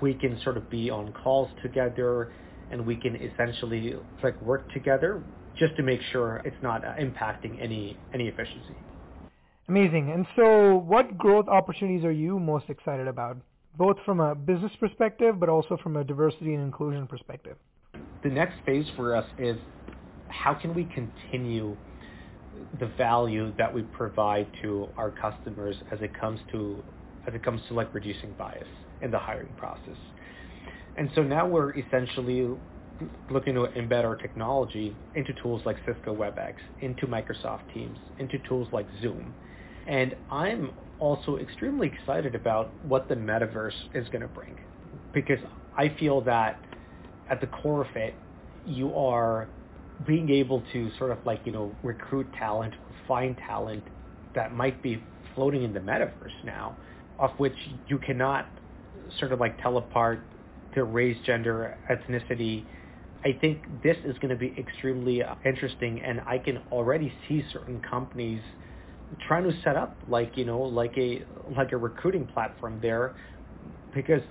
we 0.00 0.14
can 0.14 0.40
sort 0.42 0.56
of 0.56 0.70
be 0.70 0.90
on 0.90 1.12
calls 1.12 1.50
together 1.62 2.32
and 2.70 2.84
we 2.86 2.96
can 2.96 3.16
essentially 3.16 3.94
like 4.22 4.40
work 4.42 4.72
together 4.72 5.22
just 5.58 5.76
to 5.76 5.82
make 5.82 6.00
sure 6.12 6.40
it's 6.44 6.56
not 6.62 6.84
uh, 6.84 6.94
impacting 6.94 7.60
any 7.62 7.96
any 8.14 8.28
efficiency. 8.28 8.76
Amazing. 9.68 10.10
And 10.10 10.26
so 10.36 10.76
what 10.78 11.16
growth 11.16 11.46
opportunities 11.48 12.04
are 12.04 12.12
you 12.12 12.40
most 12.40 12.64
excited 12.68 13.06
about, 13.06 13.36
both 13.78 13.96
from 14.04 14.20
a 14.20 14.34
business 14.34 14.72
perspective 14.80 15.38
but 15.38 15.48
also 15.48 15.76
from 15.82 15.96
a 15.96 16.04
diversity 16.04 16.54
and 16.54 16.64
inclusion 16.64 17.06
perspective? 17.06 17.56
The 18.22 18.30
next 18.30 18.54
phase 18.64 18.86
for 18.96 19.14
us 19.14 19.26
is 19.38 19.56
how 20.28 20.54
can 20.54 20.74
we 20.74 20.84
continue 20.84 21.76
the 22.78 22.86
value 22.96 23.52
that 23.58 23.72
we 23.72 23.82
provide 23.82 24.46
to 24.62 24.88
our 24.96 25.10
customers 25.10 25.76
as 25.90 26.00
it 26.00 26.18
comes 26.18 26.40
to 26.52 26.82
as 27.26 27.34
it 27.34 27.42
comes 27.42 27.60
to 27.68 27.74
like 27.74 27.92
reducing 27.92 28.32
bias 28.38 28.66
in 29.02 29.10
the 29.10 29.18
hiring 29.18 29.52
process. 29.56 29.96
And 30.96 31.10
so 31.14 31.22
now 31.22 31.46
we're 31.46 31.76
essentially 31.78 32.48
looking 33.30 33.54
to 33.54 33.62
embed 33.76 34.04
our 34.04 34.16
technology 34.16 34.96
into 35.14 35.32
tools 35.34 35.62
like 35.64 35.76
Cisco 35.86 36.14
WebEx, 36.14 36.54
into 36.80 37.06
Microsoft 37.06 37.72
Teams, 37.72 37.98
into 38.18 38.38
tools 38.48 38.68
like 38.72 38.86
Zoom. 39.00 39.34
And 39.86 40.14
I'm 40.30 40.72
also 40.98 41.36
extremely 41.36 41.88
excited 41.88 42.34
about 42.34 42.70
what 42.84 43.08
the 43.08 43.14
metaverse 43.14 43.72
is 43.94 44.08
going 44.08 44.22
to 44.22 44.28
bring 44.28 44.58
because 45.12 45.38
I 45.76 45.94
feel 45.98 46.20
that 46.22 46.60
at 47.30 47.40
the 47.40 47.46
core 47.46 47.82
of 47.82 47.96
it, 47.96 48.14
you 48.66 48.94
are 48.94 49.48
being 50.06 50.30
able 50.30 50.62
to 50.72 50.90
sort 50.98 51.10
of 51.10 51.18
like, 51.24 51.40
you 51.44 51.52
know, 51.52 51.74
recruit 51.82 52.26
talent, 52.38 52.74
find 53.06 53.36
talent 53.46 53.84
that 54.34 54.54
might 54.54 54.82
be 54.82 55.02
floating 55.34 55.62
in 55.62 55.72
the 55.72 55.80
metaverse 55.80 56.44
now, 56.44 56.76
of 57.18 57.30
which 57.38 57.56
you 57.88 57.98
cannot 57.98 58.48
sort 59.18 59.32
of 59.32 59.40
like 59.40 59.60
tell 59.62 59.76
apart 59.76 60.20
their 60.74 60.84
race, 60.84 61.16
gender, 61.26 61.76
ethnicity, 61.90 62.64
I 63.24 63.36
think 63.40 63.82
this 63.82 63.96
is 64.04 64.16
going 64.18 64.30
to 64.30 64.36
be 64.36 64.54
extremely 64.58 65.22
uh, 65.22 65.34
interesting, 65.44 66.00
and 66.00 66.20
I 66.26 66.38
can 66.38 66.58
already 66.72 67.12
see 67.28 67.44
certain 67.52 67.80
companies 67.82 68.40
trying 69.26 69.44
to 69.44 69.52
set 69.62 69.76
up 69.76 69.96
like 70.08 70.36
you 70.36 70.44
know 70.44 70.60
like 70.60 70.96
a 70.96 71.24
like 71.56 71.72
a 71.72 71.76
recruiting 71.76 72.26
platform 72.26 72.78
there 72.80 73.14
because 73.92 74.22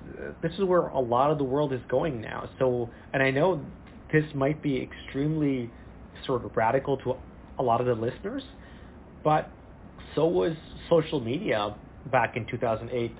this 0.41 0.51
is 0.53 0.63
where 0.63 0.88
a 0.88 0.99
lot 0.99 1.29
of 1.29 1.38
the 1.38 1.43
world 1.43 1.71
is 1.73 1.82
going 1.88 2.19
now. 2.19 2.49
So, 2.58 2.89
and 3.13 3.21
I 3.21 3.29
know 3.29 3.63
this 4.12 4.26
might 4.34 4.62
be 4.62 4.82
extremely 4.82 5.69
sort 6.26 6.43
of 6.43 6.56
radical 6.56 6.98
to 6.98 7.15
a 7.60 7.63
lot 7.63 7.82
of 7.82 7.88
the 7.88 7.93
listeners, 7.93 8.43
but 9.24 9.50
so 10.15 10.26
was 10.26 10.54
social 10.89 11.19
media 11.19 11.76
back 12.12 12.36
in 12.36 12.45
2008, 12.48 13.15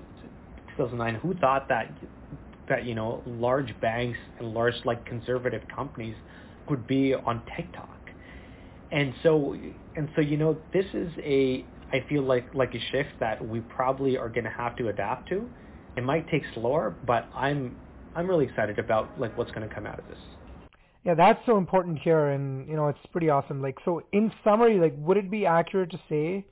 2009. 0.76 1.14
Who 1.16 1.34
thought 1.34 1.68
that 1.68 1.92
that 2.68 2.84
you 2.84 2.94
know 2.94 3.22
large 3.26 3.78
banks 3.80 4.18
and 4.38 4.54
large 4.54 4.74
like 4.84 5.04
conservative 5.04 5.62
companies 5.74 6.14
could 6.66 6.86
be 6.86 7.14
on 7.14 7.42
TikTok. 7.56 7.98
And 8.92 9.12
so 9.22 9.56
and 9.96 10.08
so 10.14 10.22
you 10.22 10.36
know 10.36 10.56
this 10.72 10.86
is 10.94 11.10
a 11.18 11.64
I 11.92 12.04
feel 12.08 12.22
like 12.22 12.54
like 12.54 12.74
a 12.74 12.80
shift 12.92 13.10
that 13.20 13.46
we 13.46 13.60
probably 13.60 14.16
are 14.16 14.28
going 14.28 14.44
to 14.44 14.50
have 14.50 14.76
to 14.76 14.88
adapt 14.88 15.28
to. 15.30 15.48
It 15.96 16.04
might 16.04 16.28
take 16.28 16.42
slower, 16.54 16.94
but 17.06 17.28
I'm 17.34 17.76
I'm 18.14 18.28
really 18.28 18.46
excited 18.46 18.78
about 18.78 19.20
like 19.20 19.36
what's 19.36 19.50
going 19.50 19.68
to 19.68 19.74
come 19.74 19.86
out 19.86 19.98
of 19.98 20.06
this. 20.08 20.18
Yeah, 21.04 21.14
that's 21.14 21.40
so 21.46 21.56
important 21.56 21.98
here, 22.00 22.28
and 22.28 22.68
you 22.68 22.76
know 22.76 22.88
it's 22.88 22.98
pretty 23.10 23.30
awesome. 23.30 23.62
Like, 23.62 23.78
so 23.84 24.02
in 24.12 24.30
summary, 24.44 24.78
like, 24.78 24.94
would 24.98 25.16
it 25.16 25.30
be 25.30 25.46
accurate 25.46 25.90
to 25.92 26.00
say 26.08 26.46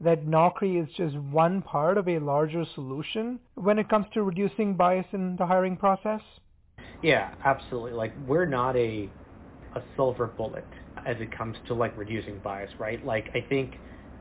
that 0.00 0.26
Knockri 0.26 0.82
is 0.82 0.88
just 0.96 1.16
one 1.16 1.62
part 1.62 1.96
of 1.96 2.08
a 2.08 2.18
larger 2.18 2.64
solution 2.74 3.38
when 3.54 3.78
it 3.78 3.88
comes 3.88 4.06
to 4.14 4.22
reducing 4.22 4.74
bias 4.74 5.06
in 5.12 5.36
the 5.36 5.46
hiring 5.46 5.76
process? 5.76 6.20
Yeah, 7.02 7.34
absolutely. 7.44 7.92
Like 7.92 8.12
we're 8.26 8.46
not 8.46 8.76
a 8.76 9.08
a 9.76 9.82
silver 9.96 10.26
bullet 10.26 10.66
as 11.06 11.16
it 11.20 11.36
comes 11.36 11.56
to 11.68 11.74
like 11.74 11.96
reducing 11.96 12.38
bias, 12.40 12.70
right? 12.78 13.04
Like 13.04 13.28
I 13.34 13.46
think 13.48 13.74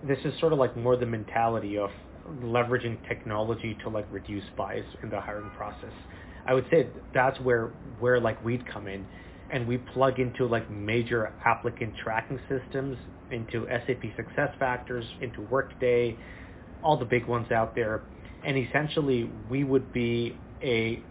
this 0.07 0.19
is 0.25 0.38
sort 0.39 0.53
of 0.53 0.59
like 0.59 0.75
more 0.75 0.97
the 0.97 1.05
mentality 1.05 1.77
of 1.77 1.89
leveraging 2.41 2.97
technology 3.07 3.77
to 3.83 3.89
like 3.89 4.05
reduce 4.12 4.43
bias 4.57 4.86
in 5.01 5.09
the 5.09 5.19
hiring 5.19 5.49
process. 5.51 5.93
I 6.45 6.53
would 6.53 6.65
say 6.69 6.88
that's 7.13 7.39
where 7.39 7.67
where 7.99 8.19
like 8.19 8.43
we'd 8.43 8.65
come 8.67 8.88
in. 8.88 9.05
And 9.49 9.67
we 9.67 9.77
plug 9.77 10.19
into 10.19 10.45
like 10.45 10.69
major 10.69 11.34
applicant 11.45 11.93
tracking 12.03 12.39
systems, 12.49 12.97
into 13.32 13.65
SAP 13.67 14.03
SuccessFactors, 14.17 15.03
into 15.21 15.41
Workday, 15.41 16.17
all 16.84 16.97
the 16.97 17.06
big 17.06 17.25
ones 17.27 17.51
out 17.51 17.75
there. 17.75 18.01
And 18.45 18.58
essentially, 18.58 19.29
we 19.49 19.63
would 19.63 19.91
be 19.93 20.38
a 20.62 21.01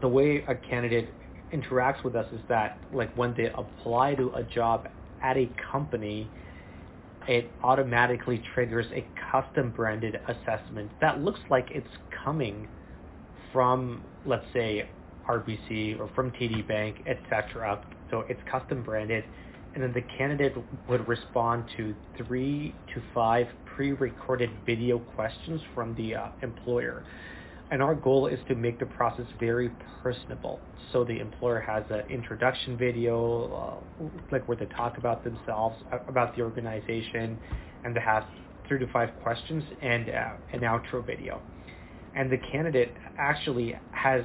the 0.00 0.08
way 0.08 0.44
a 0.48 0.54
candidate 0.54 1.08
interacts 1.52 2.02
with 2.02 2.16
us 2.16 2.26
is 2.32 2.40
that 2.48 2.78
like 2.92 3.14
when 3.16 3.34
they 3.36 3.50
apply 3.54 4.14
to 4.14 4.32
a 4.34 4.42
job 4.42 4.88
at 5.22 5.36
a 5.36 5.48
company, 5.70 6.28
it 7.28 7.50
automatically 7.62 8.42
triggers 8.54 8.86
a 8.92 9.06
custom 9.30 9.70
branded 9.70 10.18
assessment 10.26 10.90
that 11.00 11.20
looks 11.22 11.40
like 11.50 11.68
it's 11.70 11.86
coming 12.24 12.68
from, 13.52 14.02
let's 14.26 14.44
say, 14.52 14.88
RBC 15.28 15.98
or 15.98 16.08
from 16.14 16.30
TD 16.32 16.66
Bank, 16.66 16.96
etc. 17.06 17.84
So 18.10 18.24
it's 18.28 18.40
custom 18.50 18.82
branded. 18.82 19.24
And 19.74 19.82
then 19.82 19.92
the 19.92 20.02
candidate 20.18 20.54
would 20.88 21.08
respond 21.08 21.64
to 21.76 21.94
three 22.18 22.74
to 22.94 23.02
five 23.14 23.46
pre-recorded 23.74 24.50
video 24.66 24.98
questions 24.98 25.60
from 25.74 25.94
the 25.94 26.14
uh, 26.16 26.28
employer. 26.42 27.04
And 27.70 27.82
our 27.82 27.94
goal 27.94 28.26
is 28.26 28.38
to 28.48 28.54
make 28.54 28.78
the 28.78 28.84
process 28.84 29.24
very 29.40 29.70
personable. 30.02 30.60
So 30.92 31.04
the 31.04 31.18
employer 31.18 31.60
has 31.60 31.84
an 31.88 32.02
introduction 32.10 32.76
video, 32.76 33.80
uh, 33.98 34.04
like 34.30 34.46
where 34.46 34.58
they 34.58 34.66
talk 34.66 34.98
about 34.98 35.24
themselves, 35.24 35.76
about 36.06 36.36
the 36.36 36.42
organization, 36.42 37.38
and 37.84 37.96
they 37.96 38.00
have 38.00 38.24
three 38.68 38.78
to 38.78 38.86
five 38.92 39.08
questions 39.22 39.64
and 39.80 40.10
uh, 40.10 40.32
an 40.52 40.60
outro 40.60 41.04
video. 41.04 41.40
And 42.14 42.30
the 42.30 42.38
candidate 42.52 42.92
actually 43.18 43.74
has 43.92 44.22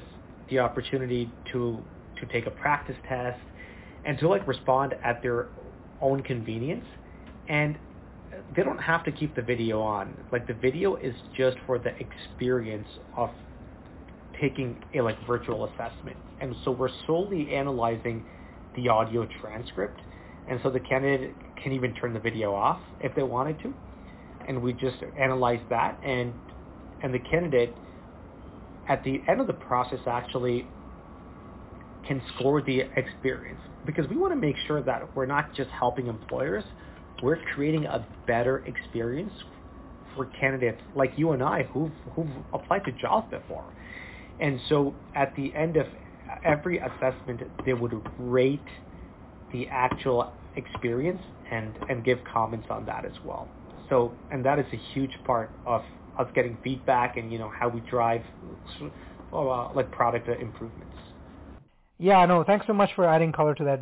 the 0.50 0.60
opportunity 0.60 1.32
to 1.52 1.84
to 2.20 2.26
take 2.28 2.48
a 2.48 2.52
practice 2.52 2.96
test 3.08 3.40
and 4.06 4.18
to 4.20 4.28
like 4.28 4.48
respond 4.48 4.96
at 5.04 5.22
their 5.22 5.50
own 6.02 6.24
convenience. 6.24 6.86
And 7.48 7.78
they 8.56 8.64
don't 8.64 8.80
have 8.80 9.04
to 9.06 9.12
keep 9.12 9.36
the 9.36 9.42
video 9.42 9.82
on. 9.82 10.16
Like 10.32 10.48
the 10.48 10.54
video 10.54 10.96
is 10.96 11.14
just 11.36 11.58
for 11.66 11.78
the 11.80 11.92
experience 11.98 12.88
of 13.16 13.30
taking 14.40 14.84
a 14.96 15.02
like 15.02 15.18
virtual 15.26 15.66
assessment. 15.66 16.18
And 16.40 16.56
so 16.64 16.72
we're 16.72 16.90
solely 17.06 17.54
analyzing 17.54 18.26
the 18.76 18.90
audio 18.90 19.28
transcript. 19.42 20.00
And 20.50 20.60
so 20.64 20.70
the 20.70 20.80
candidate 20.80 21.36
can 21.62 21.72
even 21.74 21.94
turn 21.96 22.14
the 22.14 22.20
video 22.20 22.54
off 22.54 22.80
if 23.02 23.14
they 23.16 23.24
wanted 23.24 23.60
to. 23.64 23.74
And 24.48 24.62
we 24.62 24.74
just 24.74 24.98
analyze 25.20 25.60
that 25.70 26.00
and 26.04 26.34
and 27.04 27.14
the 27.14 27.20
candidate 27.20 27.76
at 28.88 29.04
the 29.04 29.22
end 29.28 29.42
of 29.42 29.48
the 29.48 29.54
process 29.54 30.00
actually 30.08 30.68
can 32.08 32.22
score 32.36 32.62
the 32.62 32.82
experience 32.96 33.60
because 33.86 34.08
we 34.10 34.16
want 34.16 34.32
to 34.32 34.40
make 34.40 34.56
sure 34.66 34.82
that 34.82 35.16
we're 35.16 35.26
not 35.26 35.54
just 35.56 35.70
helping 35.72 36.08
employers, 36.08 36.64
we're 37.22 37.38
creating 37.54 37.86
a 37.86 38.06
better 38.26 38.64
experience 38.66 39.32
for 40.16 40.26
candidates 40.40 40.82
like 40.96 41.12
you 41.18 41.32
and 41.32 41.44
I 41.44 41.64
who've, 41.64 41.92
who've 42.16 42.28
applied 42.54 42.86
to 42.86 42.92
jobs 42.94 43.30
before. 43.32 43.64
And 44.40 44.60
so 44.70 44.94
at 45.16 45.36
the 45.36 45.54
end 45.54 45.78
of 45.78 45.88
every 46.46 46.80
assessment, 46.80 47.42
they 47.66 47.74
would 47.74 47.94
rate 48.20 48.66
the 49.52 49.68
actual 49.70 50.34
experience 50.56 51.22
and, 51.52 51.74
and 51.90 52.04
give 52.04 52.20
comments 52.32 52.68
on 52.70 52.86
that 52.86 53.06
as 53.06 53.14
well. 53.24 53.48
So, 53.90 54.14
and 54.32 54.44
that 54.46 54.60
is 54.60 54.66
a 54.74 54.80
huge 54.94 55.14
part 55.26 55.50
of 55.66 55.82
us 56.18 56.28
getting 56.34 56.58
feedback 56.64 57.18
and, 57.18 57.32
you 57.32 57.40
know, 57.40 57.50
how 57.50 57.70
we 57.70 57.80
drive 57.82 58.22
uh, 59.34 59.74
like 59.74 59.92
product 59.92 60.28
improvements. 60.28 60.96
Yeah, 62.00 62.26
no, 62.26 62.44
thanks 62.44 62.68
so 62.68 62.74
much 62.74 62.90
for 62.96 63.06
adding 63.06 63.32
color 63.32 63.56
to 63.56 63.64
that. 63.64 63.80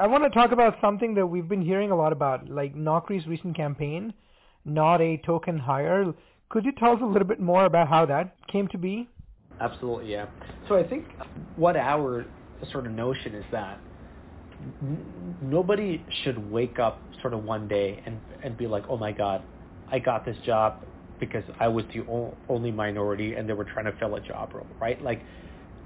I 0.00 0.06
want 0.06 0.24
to 0.24 0.30
talk 0.30 0.52
about 0.52 0.76
something 0.80 1.14
that 1.14 1.26
we've 1.26 1.48
been 1.48 1.62
hearing 1.62 1.90
a 1.90 1.96
lot 1.96 2.12
about, 2.12 2.48
like 2.48 2.74
Knockri's 2.74 3.26
recent 3.26 3.56
campaign, 3.56 4.12
not 4.64 5.00
a 5.00 5.18
token 5.18 5.58
hire. 5.58 6.12
Could 6.48 6.64
you 6.64 6.72
tell 6.72 6.92
us 6.92 6.98
a 7.02 7.06
little 7.06 7.26
bit 7.26 7.40
more 7.40 7.64
about 7.64 7.88
how 7.88 8.06
that 8.06 8.36
came 8.48 8.68
to 8.68 8.78
be? 8.78 9.08
Absolutely, 9.60 10.10
yeah. 10.10 10.26
So 10.68 10.76
I 10.76 10.86
think 10.86 11.06
what 11.56 11.76
our 11.76 12.26
sort 12.72 12.86
of 12.86 12.92
notion 12.92 13.34
is 13.34 13.44
that 13.52 13.78
n- 14.82 15.38
nobody 15.42 16.04
should 16.22 16.50
wake 16.50 16.78
up 16.78 17.00
sort 17.20 17.34
of 17.34 17.44
one 17.44 17.68
day 17.68 18.02
and 18.04 18.20
and 18.42 18.56
be 18.56 18.66
like, 18.66 18.84
oh 18.88 18.96
my 18.96 19.12
god, 19.12 19.42
I 19.90 19.98
got 19.98 20.24
this 20.24 20.36
job 20.44 20.84
because 21.26 21.44
I 21.60 21.68
was 21.68 21.84
the 21.94 22.04
only 22.48 22.70
minority 22.70 23.34
and 23.34 23.48
they 23.48 23.52
were 23.52 23.64
trying 23.64 23.86
to 23.86 23.92
fill 23.98 24.14
a 24.16 24.20
job 24.20 24.54
role, 24.54 24.66
right? 24.80 25.00
Like 25.02 25.22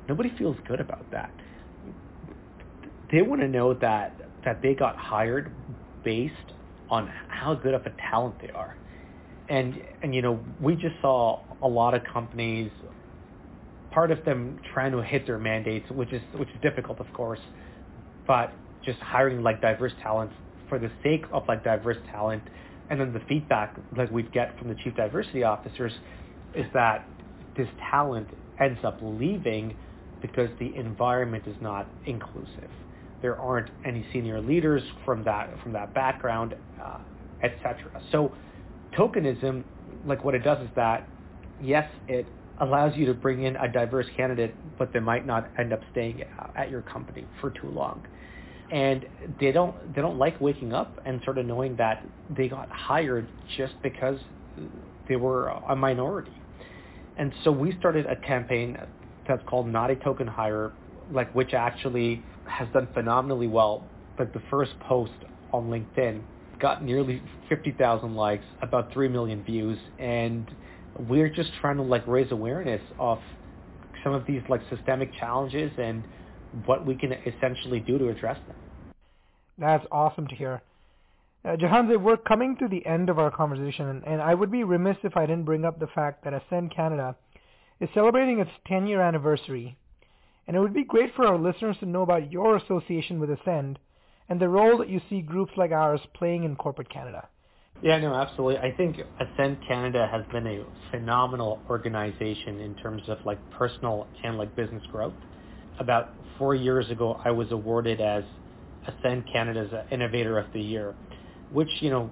nobody 0.09 0.31
feels 0.38 0.57
good 0.66 0.81
about 0.81 1.11
that 1.12 1.33
they 3.11 3.22
want 3.22 3.40
to 3.40 3.48
know 3.48 3.74
that 3.74 4.20
that 4.44 4.62
they 4.62 4.74
got 4.74 4.96
hired 4.96 5.53
based 6.05 6.35
on 6.90 7.11
how 7.29 7.55
good 7.55 7.74
of 7.74 7.83
a 7.87 7.92
talent 8.11 8.35
they 8.40 8.51
are. 8.51 8.77
And 9.48 9.74
and 10.03 10.14
you 10.14 10.22
know, 10.22 10.40
we 10.61 10.74
just 10.74 10.96
saw 11.01 11.42
a 11.62 11.68
lot 11.68 11.94
of 11.94 12.03
companies 12.12 12.70
part 13.90 14.11
of 14.11 14.24
them 14.24 14.59
trying 14.74 14.92
to 14.92 15.03
hit 15.03 15.27
their 15.27 15.38
mandates, 15.38 15.90
which 15.90 16.12
is 16.12 16.22
which 16.35 16.48
is 16.51 16.61
difficult 16.62 17.01
of 17.01 17.07
course, 17.12 17.40
but 18.27 18.53
just 18.85 18.98
hiring 19.01 19.42
like 19.42 19.61
diverse 19.61 19.92
talent 20.03 20.31
for 20.68 20.79
the 20.79 20.90
sake 21.03 21.24
of 21.33 21.42
like 21.48 21.64
diverse 21.64 21.96
talent 22.11 22.42
and 22.90 23.01
then 23.01 23.12
the 23.12 23.20
feedback 23.29 23.77
like 23.96 24.11
we'd 24.11 24.33
get 24.33 24.59
from 24.59 24.68
the 24.68 24.74
chief 24.77 24.94
diversity 24.96 25.42
officers 25.42 25.92
is 26.55 26.66
that 26.74 27.09
this 27.57 27.68
talent 27.90 28.29
ends 28.61 28.81
up 28.85 28.98
leaving 29.03 29.77
because 30.22 30.51
the 30.59 30.74
environment 30.77 31.44
is 31.46 31.57
not 31.61 31.90
inclusive 32.07 32.70
there 33.22 33.38
aren't 33.40 33.70
any 33.85 34.07
senior 34.12 34.40
leaders 34.40 34.83
from 35.05 35.24
that 35.24 35.51
from 35.62 35.72
that 35.72 35.92
background, 35.94 36.55
uh, 36.83 36.98
etc. 37.42 37.77
So 38.12 38.35
tokenism, 38.96 39.64
like 40.05 40.24
what 40.24 40.35
it 40.35 40.40
does 40.44 40.59
is 40.62 40.70
that 40.77 41.09
yes, 41.61 41.88
it 42.07 42.27
allows 42.59 42.96
you 42.96 43.07
to 43.07 43.14
bring 43.14 43.44
in 43.44 43.57
a 43.57 43.68
diverse 43.70 44.07
candidate, 44.16 44.57
but 44.79 44.92
they 44.92 45.01
might 45.01 45.27
not 45.27 45.51
end 45.59 45.72
up 45.72 45.81
staying 45.92 46.22
at 46.57 46.70
your 46.70 46.83
company 46.83 47.27
for 47.40 47.51
too 47.51 47.68
long. 47.68 48.05
And 48.71 49.07
they 49.41 49.53
don't 49.53 49.95
they 49.95 50.03
don't 50.03 50.19
like 50.19 50.41
waking 50.41 50.73
up 50.73 51.01
and 51.07 51.21
sort 51.25 51.39
of 51.39 51.47
knowing 51.47 51.77
that 51.77 52.07
they 52.37 52.49
got 52.49 52.69
hired 52.71 53.27
just 53.57 53.75
because 53.83 54.19
they 55.09 55.17
were 55.17 55.49
a 55.49 55.75
minority. 55.75 56.33
And 57.17 57.33
so 57.45 57.51
we 57.51 57.77
started 57.79 58.07
a 58.07 58.17
campaign 58.17 58.79
that's 59.27 59.43
called 59.47 59.67
Not 59.69 59.91
a 59.91 59.97
Token 59.97 60.27
Hire, 60.27 60.73
like 61.13 61.35
which 61.35 61.55
actually 61.55 62.23
has 62.47 62.69
done 62.73 62.89
phenomenally 62.95 63.47
well. 63.47 63.85
But 64.17 64.33
the 64.33 64.43
first 64.51 64.73
post 64.81 65.13
on 65.53 65.69
LinkedIn 65.71 66.23
got 66.61 66.85
nearly 66.85 67.23
50,000 67.49 68.15
likes, 68.15 68.45
about 68.63 68.93
3 68.93 69.09
million 69.09 69.43
views, 69.45 69.79
and 69.99 70.51
we're 71.09 71.29
just 71.29 71.51
trying 71.61 71.77
to 71.77 71.83
like 71.83 72.07
raise 72.07 72.31
awareness 72.33 72.83
of 72.99 73.19
some 74.03 74.13
of 74.13 74.27
these 74.27 74.43
like 74.49 74.61
systemic 74.75 75.13
challenges 75.19 75.71
and 75.79 76.03
what 76.67 76.87
we 76.87 76.95
can 76.95 77.13
essentially 77.13 77.81
do 77.81 77.99
to 77.99 78.09
address 78.09 78.39
them. 78.47 78.57
That's 79.59 79.87
awesome 79.91 80.27
to 80.29 80.35
hear. 80.35 80.63
Uh, 81.45 81.57
Jahanzaib, 81.57 82.03
we're 82.03 82.17
coming 82.17 82.57
to 82.59 82.69
the 82.69 82.85
end 82.85 83.09
of 83.09 83.19
our 83.19 83.31
conversation, 83.31 84.03
and 84.07 84.21
I 84.21 84.35
would 84.35 84.51
be 84.51 84.65
remiss 84.65 84.97
if 85.03 85.17
I 85.17 85.27
didn't 85.27 85.45
bring 85.45 85.65
up 85.65 85.79
the 85.79 85.87
fact 85.89 86.25
that 86.25 86.35
Ascend 86.35 86.75
Canada 86.75 87.17
is 87.81 87.89
celebrating 87.95 88.41
its 88.41 88.51
10-year 88.69 89.01
anniversary 89.01 89.77
and 90.49 90.57
it 90.57 90.61
would 90.61 90.75
be 90.75 90.83
great 90.83 91.15
for 91.15 91.27
our 91.27 91.39
listeners 91.39 91.77
to 91.81 91.87
know 91.87 92.03
about 92.03 92.33
your 92.33 92.57
association 92.57 93.21
with 93.21 93.31
Ascend 93.31 93.79
and 94.31 94.41
the 94.41 94.49
role 94.49 94.79
that 94.79 94.89
you 94.89 95.01
see 95.09 95.21
groups 95.21 95.53
like 95.57 95.73
ours 95.73 96.01
playing 96.15 96.45
in 96.45 96.57
corporate 96.57 96.91
Canada. 96.91 97.29
Yeah, 97.83 97.99
no, 97.99 98.15
absolutely. 98.15 98.57
I 98.59 98.75
think 98.75 98.97
Ascend 99.21 99.59
Canada 99.69 100.09
has 100.11 100.25
been 100.33 100.47
a 100.47 100.65
phenomenal 100.91 101.61
organization 101.69 102.61
in 102.61 102.75
terms 102.77 103.03
of 103.09 103.19
like 103.25 103.39
personal 103.51 104.07
and 104.25 104.39
like 104.39 104.57
business 104.57 104.83
growth. 104.91 105.13
About 105.79 106.11
four 106.38 106.55
years 106.55 106.91
ago, 106.91 107.21
I 107.25 107.31
was 107.31 107.51
awarded 107.53 108.01
as 108.01 108.25
Ascend 108.87 109.25
Canada's 109.33 109.73
Innovator 109.91 110.38
of 110.38 110.53
the 110.53 110.61
Year, 110.61 110.95
which 111.53 111.69
you 111.81 111.91
know 111.91 112.11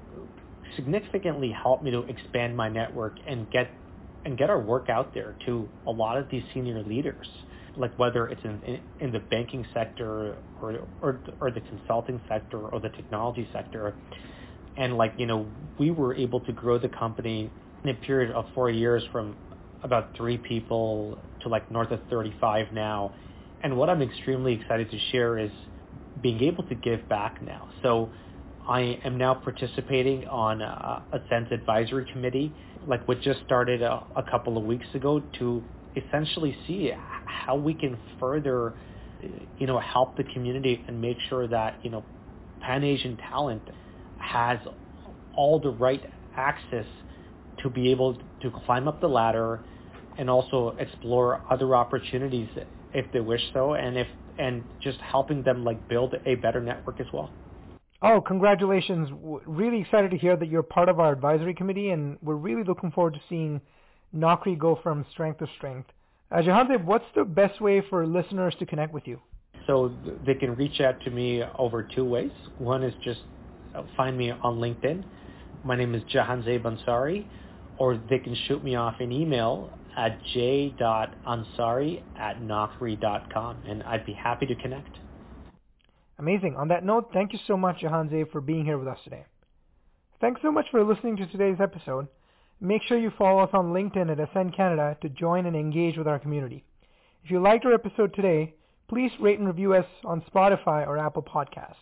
significantly 0.77 1.51
helped 1.51 1.83
me 1.83 1.91
to 1.91 2.01
expand 2.03 2.57
my 2.57 2.69
network 2.69 3.17
and 3.27 3.51
get 3.51 3.71
and 4.25 4.37
get 4.37 4.51
our 4.51 4.61
work 4.61 4.89
out 4.89 5.15
there 5.15 5.37
to 5.47 5.69
a 5.87 5.91
lot 5.91 6.19
of 6.19 6.29
these 6.31 6.43
senior 6.53 6.83
leaders 6.83 7.27
like 7.77 7.97
whether 7.99 8.27
it's 8.29 8.43
in, 8.45 8.61
in, 8.67 8.81
in 9.01 9.13
the 9.13 9.21
banking 9.21 9.65
sector 9.75 10.37
or, 10.61 10.81
or 11.03 11.21
or 11.41 11.51
the 11.51 11.61
consulting 11.61 12.21
sector 12.29 12.59
or 12.59 12.81
the 12.81 12.89
technology 12.91 13.49
sector, 13.53 13.95
and 14.77 14.97
like 14.97 15.13
you 15.19 15.27
know 15.27 15.47
we 15.79 15.91
were 15.91 16.15
able 16.15 16.41
to 16.41 16.53
grow 16.53 16.79
the 16.79 16.89
company 16.89 17.51
in 17.85 17.91
a 17.91 17.95
period 17.95 18.31
of 18.33 18.47
four 18.55 18.71
years 18.71 19.03
from 19.13 19.37
about 19.83 20.17
three 20.17 20.39
people 20.39 21.19
to 21.43 21.49
like 21.49 21.71
north 21.71 21.91
of 21.91 22.01
35 22.11 22.73
now. 22.73 23.13
And 23.63 23.77
what 23.77 23.91
I'm 23.91 24.03
extremely 24.03 24.55
excited 24.55 24.91
to 24.91 24.99
share 25.13 25.39
is 25.39 25.51
being 26.23 26.43
able 26.43 26.65
to 26.65 26.75
give 26.75 27.09
back 27.09 27.43
now. 27.43 27.69
So 27.83 28.11
I 28.69 29.01
am 29.05 29.19
now 29.19 29.35
participating 29.35 30.27
on 30.27 30.63
a, 30.63 31.03
sense 31.31 31.49
advisory 31.51 32.07
committee, 32.13 32.53
like 32.87 33.07
what 33.09 33.21
just 33.23 33.41
started 33.45 33.83
a, 33.83 34.05
a 34.17 34.23
couple 34.23 34.59
of 34.59 34.65
weeks 34.65 34.87
ago 34.95 35.23
to 35.39 35.63
essentially 35.97 36.57
see 36.67 36.93
how 37.27 37.57
we 37.57 37.75
can 37.75 37.99
further 38.21 38.75
you 39.59 39.67
know, 39.67 39.79
help 39.79 40.17
the 40.17 40.25
community 40.25 40.85
and 40.87 41.01
make 41.01 41.17
sure 41.29 41.49
that, 41.49 41.79
you 41.83 41.91
know, 41.91 42.05
Pan-Asian 42.61 43.17
talent 43.17 43.63
has 44.19 44.59
all 45.35 45.61
the 45.61 45.71
right 45.71 46.03
access 46.37 46.87
to 47.63 47.71
be 47.71 47.91
able 47.91 48.19
to 48.43 48.51
climb 48.67 48.89
up 48.89 49.01
the 49.01 49.09
ladder 49.09 49.61
and 50.19 50.29
also 50.29 50.77
explore 50.79 51.43
other 51.51 51.75
opportunities 51.75 52.49
if 52.97 53.05
they 53.13 53.21
wish 53.21 53.43
so 53.53 53.75
and 53.75 53.99
if 53.99 54.07
and 54.39 54.65
just 54.83 54.99
helping 54.99 55.43
them 55.43 55.65
like 55.65 55.87
build 55.89 56.15
a 56.25 56.35
better 56.37 56.61
network 56.61 56.99
as 56.99 57.07
well. 57.13 57.31
Oh, 58.03 58.21
congratulations. 58.21 59.09
Really 59.47 59.81
excited 59.83 60.11
to 60.11 60.19
hear 60.19 60.37
that 60.37 60.49
you're 60.49 60.63
part 60.63 60.89
of 60.89 60.99
our 60.99 61.13
advisory 61.13 61.55
committee 61.55 61.91
and 61.91 62.19
we're 62.23 62.35
really 62.35 62.65
looking 62.65 62.91
forward 62.91 63.15
to 63.15 63.21
seeing 63.29 63.61
Knockri 64.15 64.59
go 64.59 64.79
from 64.83 65.05
strength 65.13 65.39
to 65.41 65.47
strength. 65.57 65.91
Uh, 66.31 66.37
Jahanzaib, 66.37 66.85
what's 66.85 67.05
the 67.15 67.25
best 67.25 67.61
way 67.61 67.83
for 67.89 68.07
listeners 68.07 68.55
to 68.59 68.67
connect 68.67 68.93
with 68.93 69.07
you? 69.07 69.21
So 69.67 69.93
they 70.25 70.35
can 70.35 70.55
reach 70.55 70.81
out 70.81 71.01
to 71.03 71.11
me 71.11 71.43
over 71.59 71.83
two 71.83 72.05
ways. 72.05 72.33
One 72.59 72.83
is 72.83 72.95
just 73.05 73.21
uh, 73.75 73.83
find 73.97 74.17
me 74.17 74.31
on 74.31 74.59
LinkedIn. 74.59 75.05
My 75.65 75.77
name 75.77 75.95
is 75.95 76.03
Jahanzaib 76.05 76.63
Ansari, 76.63 77.27
or 77.79 78.01
they 78.09 78.19
can 78.19 78.37
shoot 78.47 78.63
me 78.65 78.75
off 78.75 79.01
an 79.01 79.13
email 79.13 79.71
at 79.97 80.23
j.ansari 80.35 82.03
at 82.19 82.41
knockri.com, 82.41 83.63
and 83.67 83.83
I'd 83.83 84.07
be 84.07 84.13
happy 84.13 84.47
to 84.47 84.55
connect. 84.57 84.99
Amazing. 86.19 86.57
On 86.57 86.69
that 86.69 86.85
note, 86.85 87.11
thank 87.13 87.33
you 87.33 87.39
so 87.47 87.57
much, 87.57 87.81
Jahanzaib, 87.81 88.31
for 88.31 88.41
being 88.41 88.65
here 88.65 88.79
with 88.79 88.89
us 88.89 88.99
today. 89.05 89.27
Thanks 90.21 90.41
so 90.43 90.51
much 90.51 90.67
for 90.71 90.83
listening 90.83 91.17
to 91.19 91.27
today's 91.27 91.59
episode. 91.61 92.09
Make 92.61 92.83
sure 92.85 92.99
you 92.99 93.13
follow 93.19 93.43
us 93.43 93.51
on 93.53 93.75
LinkedIn 93.75 94.11
at 94.11 94.21
Ascend 94.21 94.57
Canada 94.57 94.97
to 95.03 95.11
join 95.11 95.45
and 95.45 95.55
engage 95.55 95.99
with 95.99 96.09
our 96.09 96.19
community. 96.19 96.65
If 97.23 97.31
you 97.31 97.41
liked 97.41 97.67
our 97.67 97.75
episode 97.75 98.15
today, 98.15 98.55
please 98.89 99.11
rate 99.21 99.39
and 99.39 99.47
review 99.47 99.75
us 99.75 99.87
on 100.05 100.25
Spotify 100.33 100.87
or 100.87 100.97
Apple 100.97 101.23
Podcasts. 101.23 101.75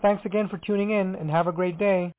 Thanks 0.00 0.24
again 0.24 0.48
for 0.48 0.58
tuning 0.58 0.90
in 0.90 1.16
and 1.16 1.28
have 1.30 1.48
a 1.48 1.52
great 1.52 1.78
day. 1.78 2.14